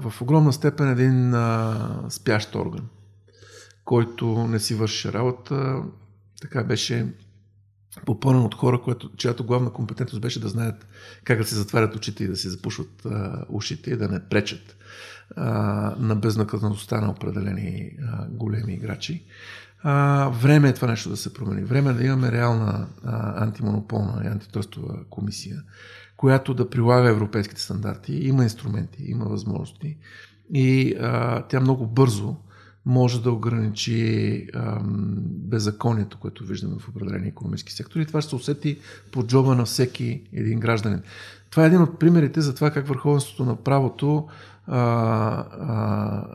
[0.00, 2.88] в огромна степен един а, спящ орган,
[3.84, 5.82] който не си върши работа.
[6.40, 7.14] Така беше
[8.06, 10.86] попълнен от хора, което, чиято главна компетентност беше да знаят
[11.24, 14.76] как да се затварят очите и да се запушват а, ушите и да не пречат
[15.36, 15.50] а,
[15.98, 19.24] на безнаказаността на определени а, големи играчи.
[19.82, 21.64] А, време е това нещо да се промени.
[21.64, 25.62] Време е да имаме реална а, антимонополна и антитръстова комисия,
[26.16, 28.14] която да прилага европейските стандарти.
[28.14, 29.96] Има инструменти, има възможности
[30.54, 32.36] и а, тя много бързо
[32.86, 38.06] може да ограничи ам, беззаконието, което виждаме в определени економически сектори.
[38.06, 38.78] Това ще се усети
[39.12, 41.02] по джоба на всеки един гражданин.
[41.50, 44.28] Това е един от примерите за това как върховенството на правото
[44.66, 46.26] а, а,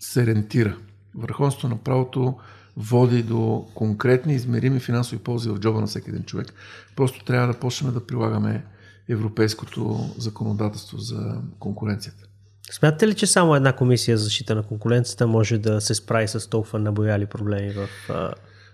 [0.00, 0.76] се рентира.
[1.14, 2.36] Върховенството на правото
[2.76, 6.54] води до конкретни измерими финансови ползи в джоба на всеки един човек.
[6.96, 8.64] Просто трябва да почнем да прилагаме
[9.08, 12.25] европейското законодателство за конкуренцията.
[12.70, 16.50] Смятате ли, че само една комисия за защита на конкуренцията може да се справи с
[16.50, 17.88] толкова набояли проблеми в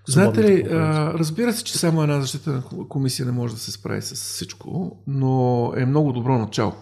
[0.09, 0.65] Знаете ли,
[1.15, 4.99] разбира се, че само една защита на комисия не може да се справи с всичко,
[5.07, 6.75] но е много добро начало.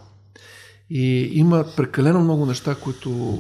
[0.90, 3.38] И има прекалено много неща, които,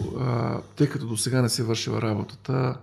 [0.76, 2.76] тъй като до сега не се вършила работата,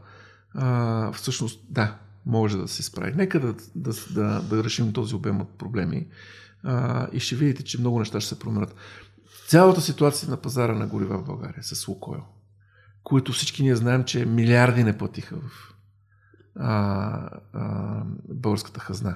[1.13, 3.13] всъщност да, може да се справи.
[3.15, 6.07] Нека да, да, да, да решим този обем от проблеми
[7.13, 8.75] и ще видите, че много неща ще се променят
[9.47, 12.23] цялата ситуация на пазара на горива в България с Лукойл,
[13.03, 15.73] които всички ние знаем, че милиарди не платиха в
[16.59, 19.15] а, а, българската хазна.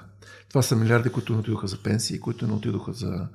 [0.49, 3.27] Това са милиарди, които не отидоха за пенсии, които не отидоха за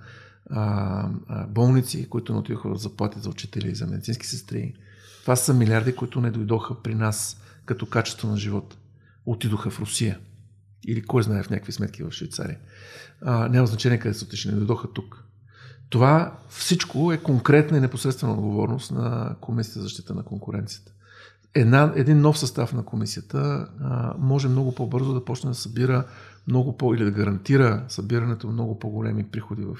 [0.50, 4.74] а, а, болници, които не отидоха за заплати за учители и за медицински сестри.
[5.22, 8.78] Това са милиарди, които не дойдоха при нас като качество на живот.
[9.26, 10.18] Отидоха в Русия.
[10.86, 12.58] Или кой знае в някакви сметки в Швейцария.
[13.22, 15.25] А, няма значение къде са отишли, не дойдоха тук.
[15.90, 20.92] Това всичко е конкретна и непосредствена отговорност на Комисията за защита на конкуренцията.
[21.54, 26.04] Една, един нов състав на комисията а, може много по-бързо да почне да събира
[26.48, 29.76] много по- или да гарантира събирането много по-големи приходи в,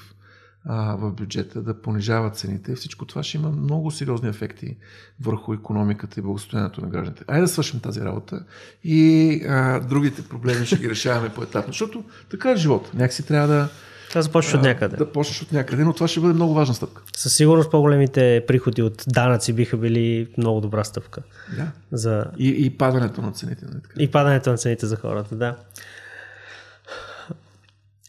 [0.65, 2.75] а, в бюджета, да понижава цените.
[2.75, 4.77] Всичко това ще има много сериозни ефекти
[5.21, 7.23] върху економиката и благосостоянието на гражданите.
[7.27, 8.45] Айде да свършим тази работа
[8.83, 12.93] и а, другите проблеми ще ги решаваме по-етапно, защото така е живот.
[12.93, 13.69] Някакси трябва да,
[14.17, 14.97] Това започваш от някъде.
[14.97, 17.01] да почнеш от някъде, но това ще бъде много важна стъпка.
[17.15, 21.21] Със сигурност по-големите приходи от данъци биха били много добра стъпка.
[21.57, 21.67] Да.
[21.91, 22.25] За...
[22.37, 23.65] И, и падането на цените.
[23.65, 23.93] Нали така?
[23.99, 25.55] И падането на цените за хората, да.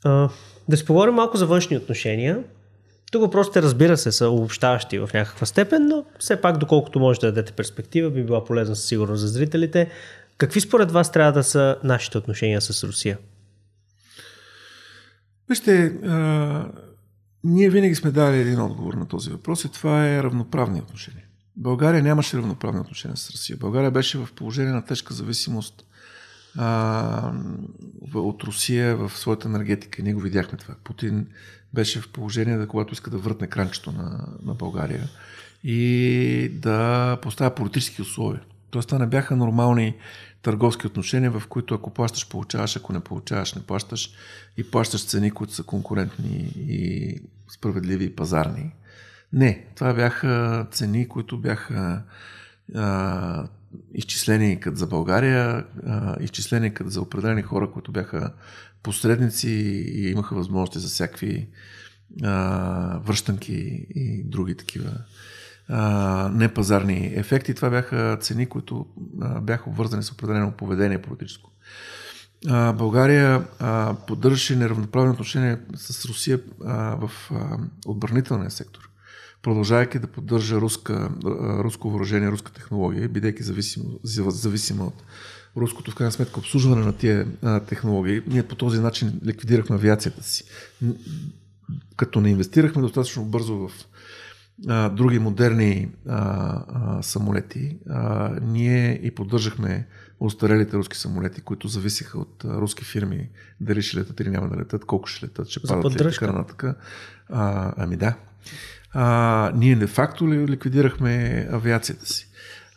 [0.04, 0.28] А,
[0.68, 2.38] да си поговорим малко за външни отношения.
[3.12, 7.26] Тук въпросите, разбира се, са обобщаващи в някаква степен, но все пак, доколкото може да
[7.26, 9.90] дадете перспектива, би била полезна със сигурност за зрителите.
[10.38, 13.18] Какви според вас трябва да са нашите отношения с Русия?
[15.48, 15.94] Вижте,
[17.44, 21.24] ние винаги сме дали един отговор на този въпрос и това е равноправни отношения.
[21.56, 23.56] България нямаше равноправни отношения с Русия.
[23.56, 25.84] България беше в положение на тежка зависимост
[26.56, 27.32] а,
[28.14, 30.02] от Русия в своята енергетика.
[30.02, 30.74] Ние го видяхме това.
[30.84, 31.26] Путин
[31.74, 35.08] беше в положение, да, когато иска да въртне кранчето на, на България
[35.64, 38.42] и да поставя политически условия.
[38.70, 39.94] Тоест, това не бяха нормални
[40.42, 44.10] търговски отношения, в които ако плащаш, получаваш, ако не получаваш, не плащаш
[44.56, 47.14] и плащаш цени, които са конкурентни и
[47.48, 48.72] справедливи и пазарни.
[49.32, 52.02] Не, това бяха цени, които бяха
[52.74, 53.48] а,
[53.94, 58.32] изчислени като за България, а, изчислени като за определени хора, които бяха
[58.82, 59.48] посредници
[59.94, 61.48] и имаха възможности за всякакви
[62.22, 64.90] а, връщанки и други такива
[66.32, 67.54] непазарни ефекти.
[67.54, 68.86] Това бяха цени, които
[69.42, 71.50] бяха обвързани с определено поведение политическо.
[72.74, 76.40] България а, поддържаше неравноправни отношения с Русия
[76.98, 77.10] в
[77.86, 78.88] отбранителния сектор
[79.42, 81.10] продължавайки да поддържа руска,
[81.64, 85.02] руско въоръжение, руска технология, бидейки зависима, зависима от
[85.56, 87.26] руското, в крайна сметка, обслужване на тия
[87.66, 90.44] технологии, ние по този начин ликвидирахме авиацията си.
[91.96, 93.70] Като не инвестирахме достатъчно бързо в
[94.68, 96.18] а, други модерни а,
[96.68, 99.86] а, самолети, а, ние и поддържахме
[100.20, 103.28] устарелите руски самолети, които зависиха от а, руски фирми,
[103.60, 106.64] дали ще летат или няма да летат, колко ще летат, ще падат ли, така нататък.
[107.28, 108.14] А, ами да
[108.92, 112.28] а, ние де факто ликвидирахме авиацията си.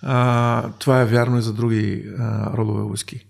[0.02, 3.26] А, това е вярно и за други а, родове войски.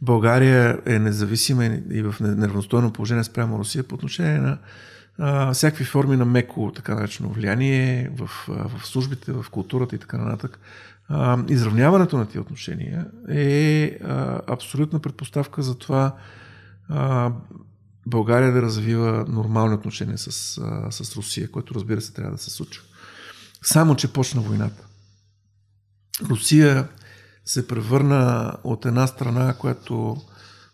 [0.00, 4.58] България е независима и в неравностойно положение спрямо Русия по отношение на
[5.52, 10.58] всякакви форми на меко, така наречено влияние в, в службите, в културата и така нататък.
[11.48, 16.16] Изравняването на тия отношения е а, абсолютна предпоставка за това
[16.88, 17.32] а,
[18.06, 20.32] България да развива нормални отношения с,
[20.90, 22.84] с Русия, което разбира се трябва да се случва.
[23.62, 24.86] Само, че почна войната.
[26.22, 26.88] Русия
[27.44, 30.16] се превърна от една страна, която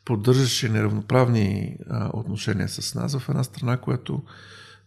[0.05, 4.23] поддържаше неравноправни а, отношения с нас, в една страна, която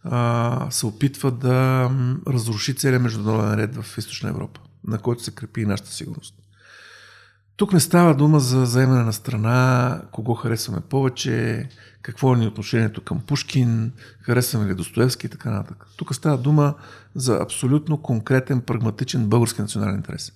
[0.04, 1.90] а, се опитва да
[2.28, 6.34] разруши целият международен ред в Източна Европа, на който се крепи и нашата сигурност.
[7.56, 11.68] Тук не става дума за заемане на страна, кого харесваме повече,
[12.02, 15.86] какво е ни отношението към Пушкин, харесваме ли Достоевски и така нататък.
[15.96, 16.74] Тук става дума
[17.14, 20.32] за абсолютно конкретен, прагматичен български национален интерес.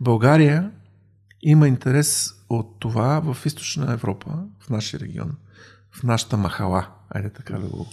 [0.00, 0.70] България
[1.50, 5.36] има интерес от това в източна Европа, в нашия регион,
[5.90, 7.86] в нашата махала, айде така да го,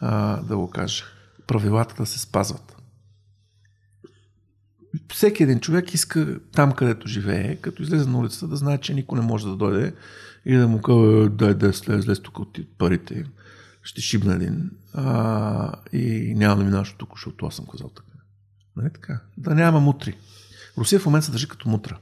[0.00, 1.04] а, да го кажа,
[1.46, 2.76] правилата да се спазват
[5.12, 9.18] всеки един човек иска там, където живее, като излезе на улицата, да знае, че никой
[9.18, 9.94] не може да дойде
[10.46, 13.24] и да му каже, дай да слез, слез тук от парите,
[13.82, 18.18] ще шибна един а, и няма да минаваш тук, защото аз съм казал така.
[18.76, 19.20] Нали така?
[19.36, 20.16] Да няма мутри.
[20.78, 21.98] Русия в момента се държи като мутра.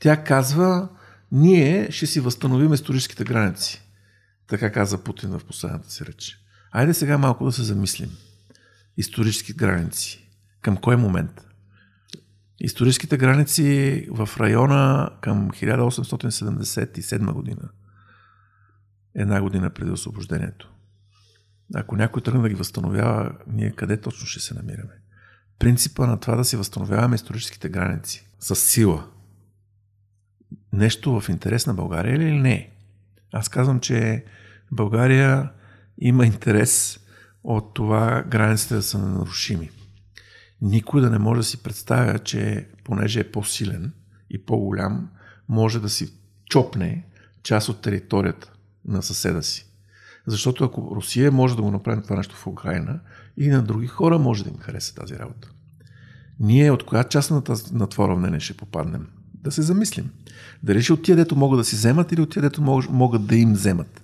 [0.00, 0.88] Тя казва,
[1.32, 3.82] ние ще си възстановим историческите граници.
[4.46, 6.38] Така каза Путин в последната си реч.
[6.72, 8.10] Айде сега малко да се замислим.
[8.96, 10.28] Исторически граници.
[10.60, 11.46] Към кой момент?
[12.60, 17.68] Историческите граници в района към 1877 година.
[19.14, 20.72] Една година преди освобождението.
[21.74, 24.92] Ако някой тръгне да ги възстановява, ние къде точно ще се намираме?
[25.60, 29.08] Принципа на това да си възстановяваме историческите граници с сила.
[30.72, 32.70] Нещо в интерес на България или не?
[33.32, 34.24] Аз казвам, че
[34.72, 35.50] България
[35.98, 37.00] има интерес
[37.44, 39.70] от това границите да са ненарушими.
[40.60, 43.92] Никой да не може да си представя, че понеже е по-силен
[44.30, 45.10] и по-голям,
[45.48, 46.12] може да си
[46.50, 47.06] чопне
[47.42, 48.52] част от територията
[48.84, 49.66] на съседа си.
[50.26, 53.00] Защото ако Русия може да го направи това нещо в Украина,
[53.36, 55.50] и на други хора може да им хареса тази работа.
[56.40, 59.06] Ние от коя част на, тази, на това равнение ще попаднем?
[59.34, 60.10] Да се замислим.
[60.62, 63.36] Дали ще от тия, дето могат да си вземат или от тия, дето могат да
[63.36, 64.02] им вземат.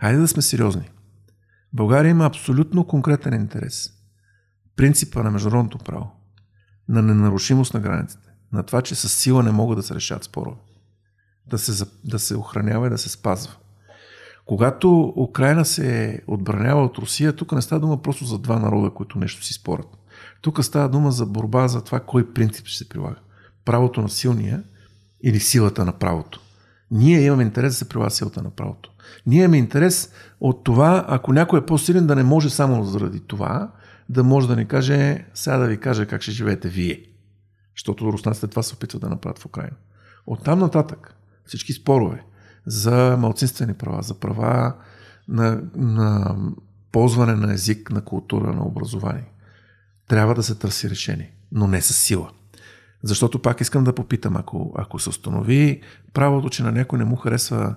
[0.00, 0.90] Хайде да сме сериозни.
[1.72, 3.92] България има абсолютно конкретен интерес.
[4.76, 6.10] Принципа на международното право,
[6.88, 10.56] на ненарушимост на границите, на това, че с сила не могат да се решат спорове,
[11.46, 13.52] да се, да се охранява и да се спазва.
[14.50, 19.18] Когато Украина се отбранява от Русия, тук не става дума просто за два народа, които
[19.18, 19.86] нещо си спорят.
[20.40, 23.16] Тук става дума за борба за това, кой принцип ще се прилага.
[23.64, 24.62] Правото на силния
[25.22, 26.40] или силата на правото.
[26.90, 28.92] Ние имаме интерес да се прилага силата на правото.
[29.26, 33.72] Ние имаме интерес от това, ако някой е по-силен, да не може само заради това,
[34.08, 37.04] да може да ни каже, сега да ви кажа как ще живеете вие.
[37.76, 39.76] Защото руснаците това се опитват да направят в Украина.
[40.26, 42.22] От там нататък всички спорове
[42.66, 44.74] за малцинствени права, за права
[45.28, 46.36] на, на
[46.92, 49.24] ползване на език, на култура, на образование.
[50.08, 52.30] Трябва да се търси решение, но не с сила.
[53.02, 55.80] Защото пак искам да попитам, ако, ако се установи
[56.12, 57.74] правото, че на някой не му харесва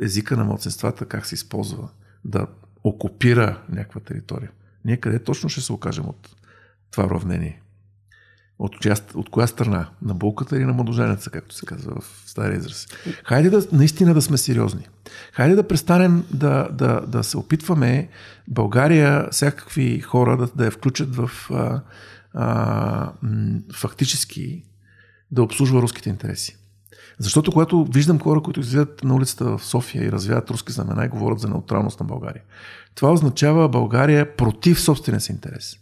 [0.00, 1.88] езика на младсенствата, как се използва,
[2.24, 2.46] да
[2.84, 4.50] окупира някаква територия.
[4.84, 6.36] Ние къде точно ще се окажем от
[6.90, 7.62] това уравнение?
[8.58, 9.88] От коя, от коя страна?
[10.02, 12.86] На булката или на младоженеца, както се казва в стария израз.
[13.24, 14.86] Хайде да наистина да сме сериозни.
[15.32, 18.08] Хайде да престанем да, да, да се опитваме
[18.48, 21.80] България, всякакви хора да, да я включат в а,
[22.34, 23.12] а,
[23.74, 24.64] фактически
[25.30, 26.56] да обслужва руските интереси.
[27.18, 31.08] Защото когато виждам хора, които излизат на улицата в София и развяват руски знамена и
[31.08, 32.42] говорят за неутралност на България,
[32.94, 35.76] това означава България против собствения си интерес.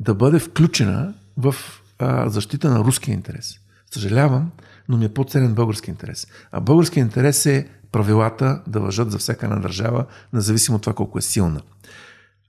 [0.00, 1.54] Да бъде включена в
[1.98, 3.60] а, защита на руския интерес.
[3.90, 4.50] Съжалявам,
[4.88, 6.26] но ми е по-ценен български интерес.
[6.52, 11.18] А български интерес е правилата да въжат за всяка една държава, независимо от това колко
[11.18, 11.60] е силна.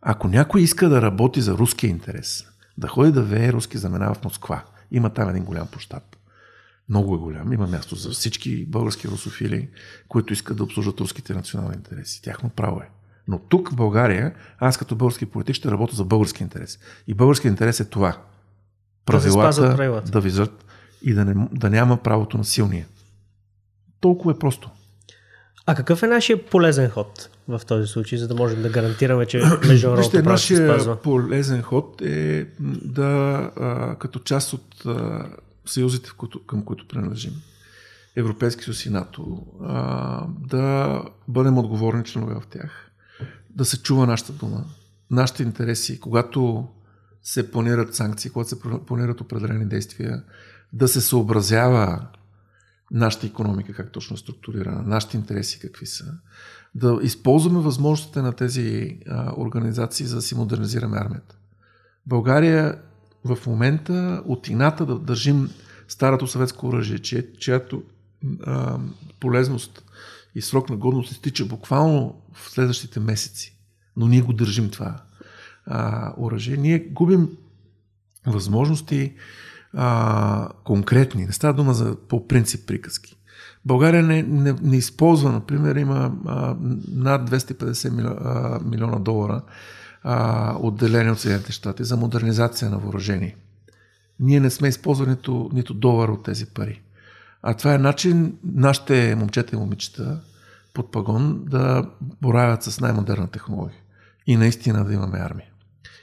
[0.02, 2.46] Ако някой иска да работи за руския интерес,
[2.78, 6.18] да ходи да вее руски знамена в Москва, има там един голям площад.
[6.90, 7.54] Много е голям.
[7.54, 9.70] Има място за всички български русофили,
[10.08, 12.22] които искат да обслужват руските национални интереси.
[12.22, 12.90] Тяхно право е.
[13.28, 16.80] Но тук в България, аз като български политик ще работя за български интерес.
[17.08, 18.18] И български интерес е това
[19.06, 20.12] правилата да, правилата.
[20.12, 20.66] да визат
[21.02, 22.88] и да, не, да няма правото на силния.
[24.00, 24.70] Толкова е просто.
[25.66, 29.42] А какъв е нашия полезен ход в този случай, за да можем да гарантираме, че
[29.68, 31.02] международното право се спазва?
[31.02, 32.48] полезен ход е
[32.86, 33.12] да,
[33.56, 35.26] а, като част от а,
[35.66, 36.10] съюзите,
[36.48, 37.34] към които принадлежим,
[38.16, 42.92] Европейски съюз и НАТО, а, да бъдем отговорни членове в тях,
[43.50, 44.66] да се чува нашата дума,
[45.12, 46.68] нашите интереси, когато
[47.26, 50.24] се планират санкции, когато се планират определени действия,
[50.74, 52.08] да се съобразява
[52.92, 56.14] нашата економика, как точно е структурирана, нашите интереси какви са,
[56.76, 61.36] да използваме възможностите на тези а, организации, за да си модернизираме армията.
[62.06, 62.82] България
[63.24, 65.50] в момента от ината да държим
[65.88, 67.84] старото съветско оръжие, че, чиято
[68.44, 68.80] а,
[69.20, 69.84] полезност
[70.36, 73.58] и срок на годност изтича буквално в следващите месеци.
[73.98, 75.02] Но ние го държим това
[76.18, 77.30] оръжие, ние губим
[78.26, 79.14] възможности
[79.74, 81.26] а, конкретни.
[81.26, 83.16] Не става дума за по принцип приказки.
[83.66, 86.56] България не, не, не използва, например, има а,
[86.88, 89.42] над 250 милиона, а, милиона долара
[90.04, 93.36] а, отделени от Съединените щати за модернизация на въоръжение.
[94.20, 96.82] Ние не сме използвали нито, нито долар от тези пари.
[97.42, 100.20] А това е начин нашите момчета и момичета
[100.74, 101.90] под пагон да
[102.22, 103.80] боравят с най-модерна технология
[104.28, 105.48] и наистина да имаме армия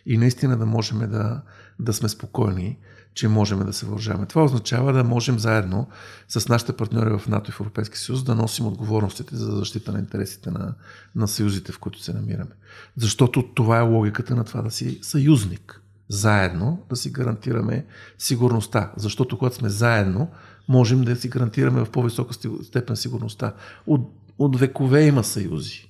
[0.06, 1.42] и наистина да можем да,
[1.78, 2.78] да сме спокойни,
[3.14, 4.26] че можем да се въоръжаваме.
[4.26, 5.88] Това означава да можем заедно
[6.28, 9.98] с нашите партньори в НАТО и в Европейския съюз да носим отговорностите за защита на
[9.98, 10.74] интересите на,
[11.14, 12.50] на съюзите, в които се намираме.
[12.96, 15.82] Защото това е логиката на това да си съюзник.
[16.08, 17.86] Заедно да си гарантираме
[18.18, 18.92] сигурността.
[18.96, 20.30] Защото когато сме заедно,
[20.68, 23.54] можем да си гарантираме в по-висока степен сигурността.
[23.86, 25.88] От, от векове има съюзи.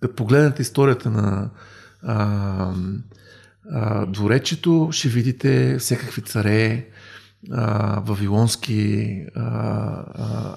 [0.00, 1.50] Като погледнете историята на
[2.02, 2.74] а,
[3.70, 6.86] а, дворечето ще видите всякакви царе,
[8.02, 9.24] вавилонски,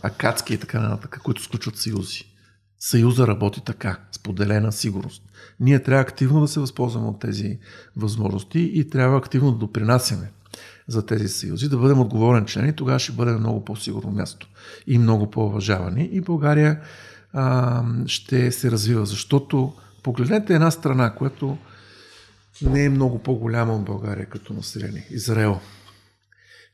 [0.04, 2.24] акадски и така нататък, които сключват съюзи.
[2.80, 5.24] Съюза работи така, споделена сигурност.
[5.60, 7.60] Ние трябва активно да се възползваме от тези
[7.96, 10.32] възможности и трябва активно да допринасяме
[10.88, 14.48] за тези съюзи, да бъдем отговорен член и тогава ще бъдем много по-сигурно място
[14.88, 16.10] и много по-уважавани.
[16.12, 16.80] И България
[17.34, 19.06] а, ще се развива.
[19.06, 21.58] Защото погледнете една страна, която
[22.62, 25.08] не е много по-голяма от България като население.
[25.10, 25.60] Израел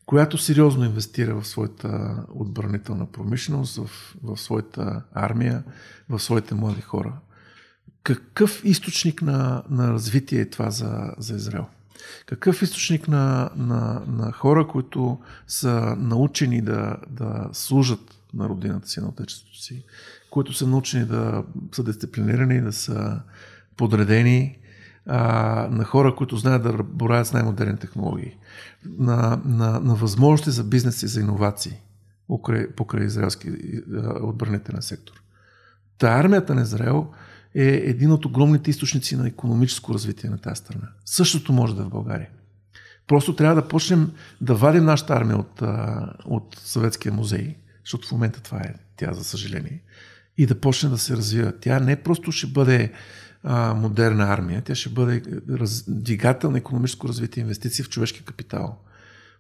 [0.06, 5.64] която сериозно инвестира в своята отбранителна промишленост, в, в своята армия,
[6.10, 7.14] в своите млади хора.
[8.04, 11.66] Какъв източник на, на развитие е това за, за Израел?
[12.26, 19.00] Какъв източник на, на, на хора, които са научени да, да служат на родината си,
[19.00, 19.86] на отечеството си,
[20.30, 23.22] които са научени да са дисциплинирани, да са
[23.78, 24.60] подредени,
[25.06, 28.38] а, на хора, които знаят да боравят с най-модерни технологии,
[29.00, 31.80] на, на, на възможности за бизнес и за иновации
[32.28, 33.52] покрай, покрай израелски
[34.22, 35.14] отбранителен сектор.
[35.98, 37.08] Та армията на Израел
[37.56, 40.88] е един от огромните източници на економическо развитие на тази страна.
[41.06, 42.30] Същото може да е в България.
[43.08, 45.62] Просто трябва да почнем да вадим нашата армия от,
[46.26, 49.82] от Съветския музей, защото в момента това е тя, за съжаление,
[50.38, 51.54] и да почне да се развива.
[51.62, 52.92] Тя не просто ще бъде
[53.44, 54.62] а, модерна армия.
[54.62, 58.78] Тя ще бъде раз, двигател на економическо развитие, инвестиции в човешки капитал.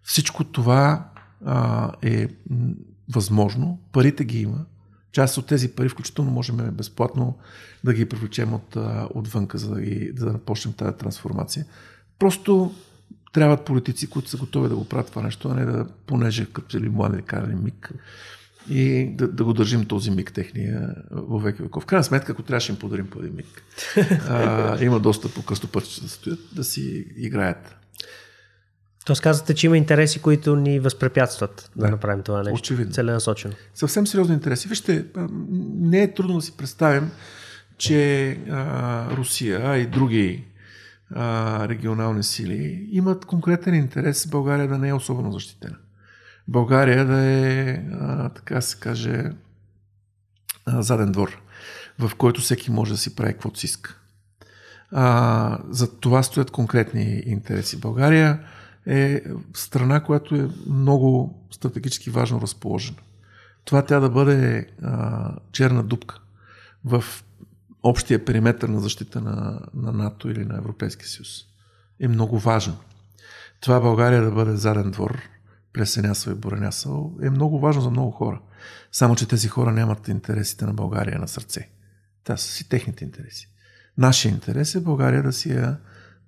[0.04, 1.10] Всичко това
[1.45, 2.28] а, е
[3.10, 3.80] възможно.
[3.91, 4.66] Парите ги има.
[5.12, 7.38] Част от тези пари, включително можем безплатно
[7.84, 8.78] да ги привлечем от,
[9.14, 11.66] отвънка, за да, ги, да започнем тази трансформация.
[12.20, 12.76] Просто
[13.34, 16.78] трябват политици, които са готови да го правят това нещо, а не да, понеже като
[16.78, 17.91] или млади карали миг,
[18.70, 21.84] и да, да го държим този миг техния във веки веков.
[21.84, 23.64] В крайна сметка, ако трябваше им подарим по един миг,
[24.30, 27.76] а, има доста по-късно пътища да стоят, да си играят.
[29.05, 32.53] Тоест казвате, че има интереси, които ни възпрепятстват да, да направим това нещо.
[32.53, 32.93] Очевидно.
[32.93, 33.53] Целенасочено.
[33.74, 34.68] Съвсем сериозни интереси.
[34.68, 35.05] Вижте,
[35.80, 37.11] не е трудно да си представим,
[37.78, 40.43] че а, Русия и други
[41.16, 45.76] а, регионални сили имат конкретен интерес България да не е особено защитена.
[46.48, 49.32] България да е, а, така се каже,
[50.66, 51.41] а, заден двор,
[52.00, 54.00] в който всеки може да си прави каквото си иска.
[54.91, 57.80] А, за това стоят конкретни интереси.
[57.80, 58.39] България
[58.86, 59.22] е
[59.54, 62.98] страна, която е много стратегически важно разположена.
[63.66, 66.20] Това тя да бъде а, черна дупка
[66.86, 67.04] в
[67.84, 71.30] общия периметр на защита на, на НАТО или на Европейския съюз
[72.00, 72.78] е много важно.
[73.60, 75.22] Това България да бъде заден двор
[75.74, 78.42] Плесенясъл и Буренясъл е много важно за много хора.
[78.92, 81.70] Само, че тези хора нямат интересите на България на сърце.
[82.24, 83.48] Това са си техните интереси.
[83.98, 85.78] Нашия интерес е България да си я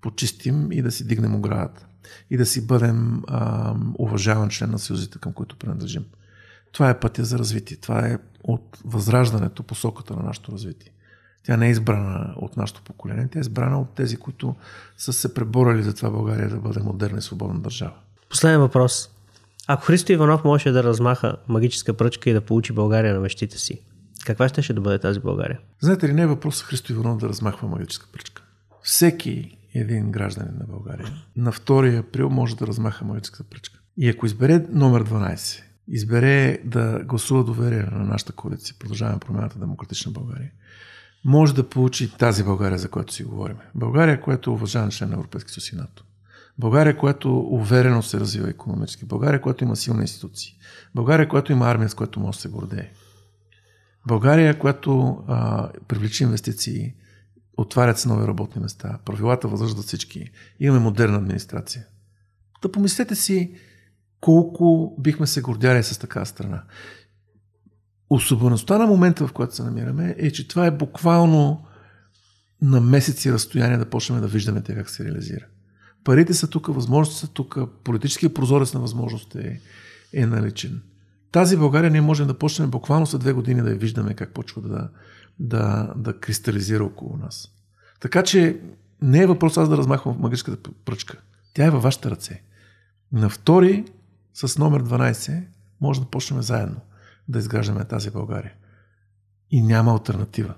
[0.02, 1.88] почистим и да си дигнем оградата.
[2.30, 6.06] И да си бъдем а, уважаван член на съюзите, към които принадлежим.
[6.72, 7.78] Това е пътя за развитие.
[7.78, 10.92] Това е от възраждането посоката на нашето развитие.
[11.44, 14.56] Тя не е избрана от нашето поколение, тя е избрана от тези, които
[14.98, 17.94] са се преборали за това България да бъде модерна и свободна държава.
[18.30, 19.15] Последен въпрос.
[19.68, 23.82] Ако Христо Иванов можеше да размаха магическа пръчка и да получи България на мечтите си,
[24.26, 25.60] каква ще, ще да бъде тази България?
[25.80, 28.44] Знаете ли, не е въпрос Христо Иванов да размахва магическа пръчка.
[28.82, 33.80] Всеки един гражданин на България на 2 април може да размаха магическата пръчка.
[33.98, 40.12] И ако избере номер 12, избере да гласува доверие на нашата коалиция, продължаваме промяната Демократична
[40.12, 40.52] България,
[41.26, 43.58] може да получи тази България, за която си говорим.
[43.76, 46.04] България, която е уважаван член на Европейския съюз и НАТО.
[46.58, 49.06] България, която уверено се развива економически.
[49.06, 50.58] България, която има силни институции.
[50.96, 52.92] България, която има армия, с която може да се гордее.
[54.08, 56.94] България, която а, привлича инвестиции,
[57.58, 61.86] отварят се нови работни места, правилата възраждат всички, имаме модерна администрация.
[62.62, 63.56] Да помислете си
[64.22, 66.64] колко бихме се гордяли с такава страна.
[68.10, 71.66] Особеността на момента, в който се намираме, е, че това е буквално
[72.62, 75.46] на месеци разстояние да почнем да виждаме те как се реализира.
[76.06, 79.62] Парите са тук, възможностите са тук, политическия прозорец на възможности е,
[80.14, 80.82] е наличен.
[81.32, 84.62] Тази България ние можем да почнем буквално след две години да я виждаме как почва
[84.62, 84.90] да,
[85.40, 87.52] да, да кристализира около нас.
[88.00, 88.60] Така че
[89.02, 91.18] не е въпрос аз да размахвам магическата пръчка.
[91.54, 92.42] Тя е във вашите ръце.
[93.12, 93.86] На втори
[94.34, 95.44] с номер 12
[95.82, 96.78] може да почнем заедно
[97.28, 98.54] да изграждаме тази България.
[99.52, 100.54] И няма альтернатива.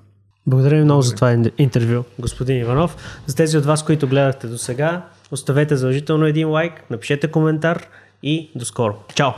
[0.47, 3.21] Благодаря ви много за това интервю, господин Иванов.
[3.27, 7.87] За тези от вас, които гледахте до сега, Оставете задължително един лайк, напишете коментар
[8.23, 8.95] и до скоро.
[9.15, 9.31] Чао!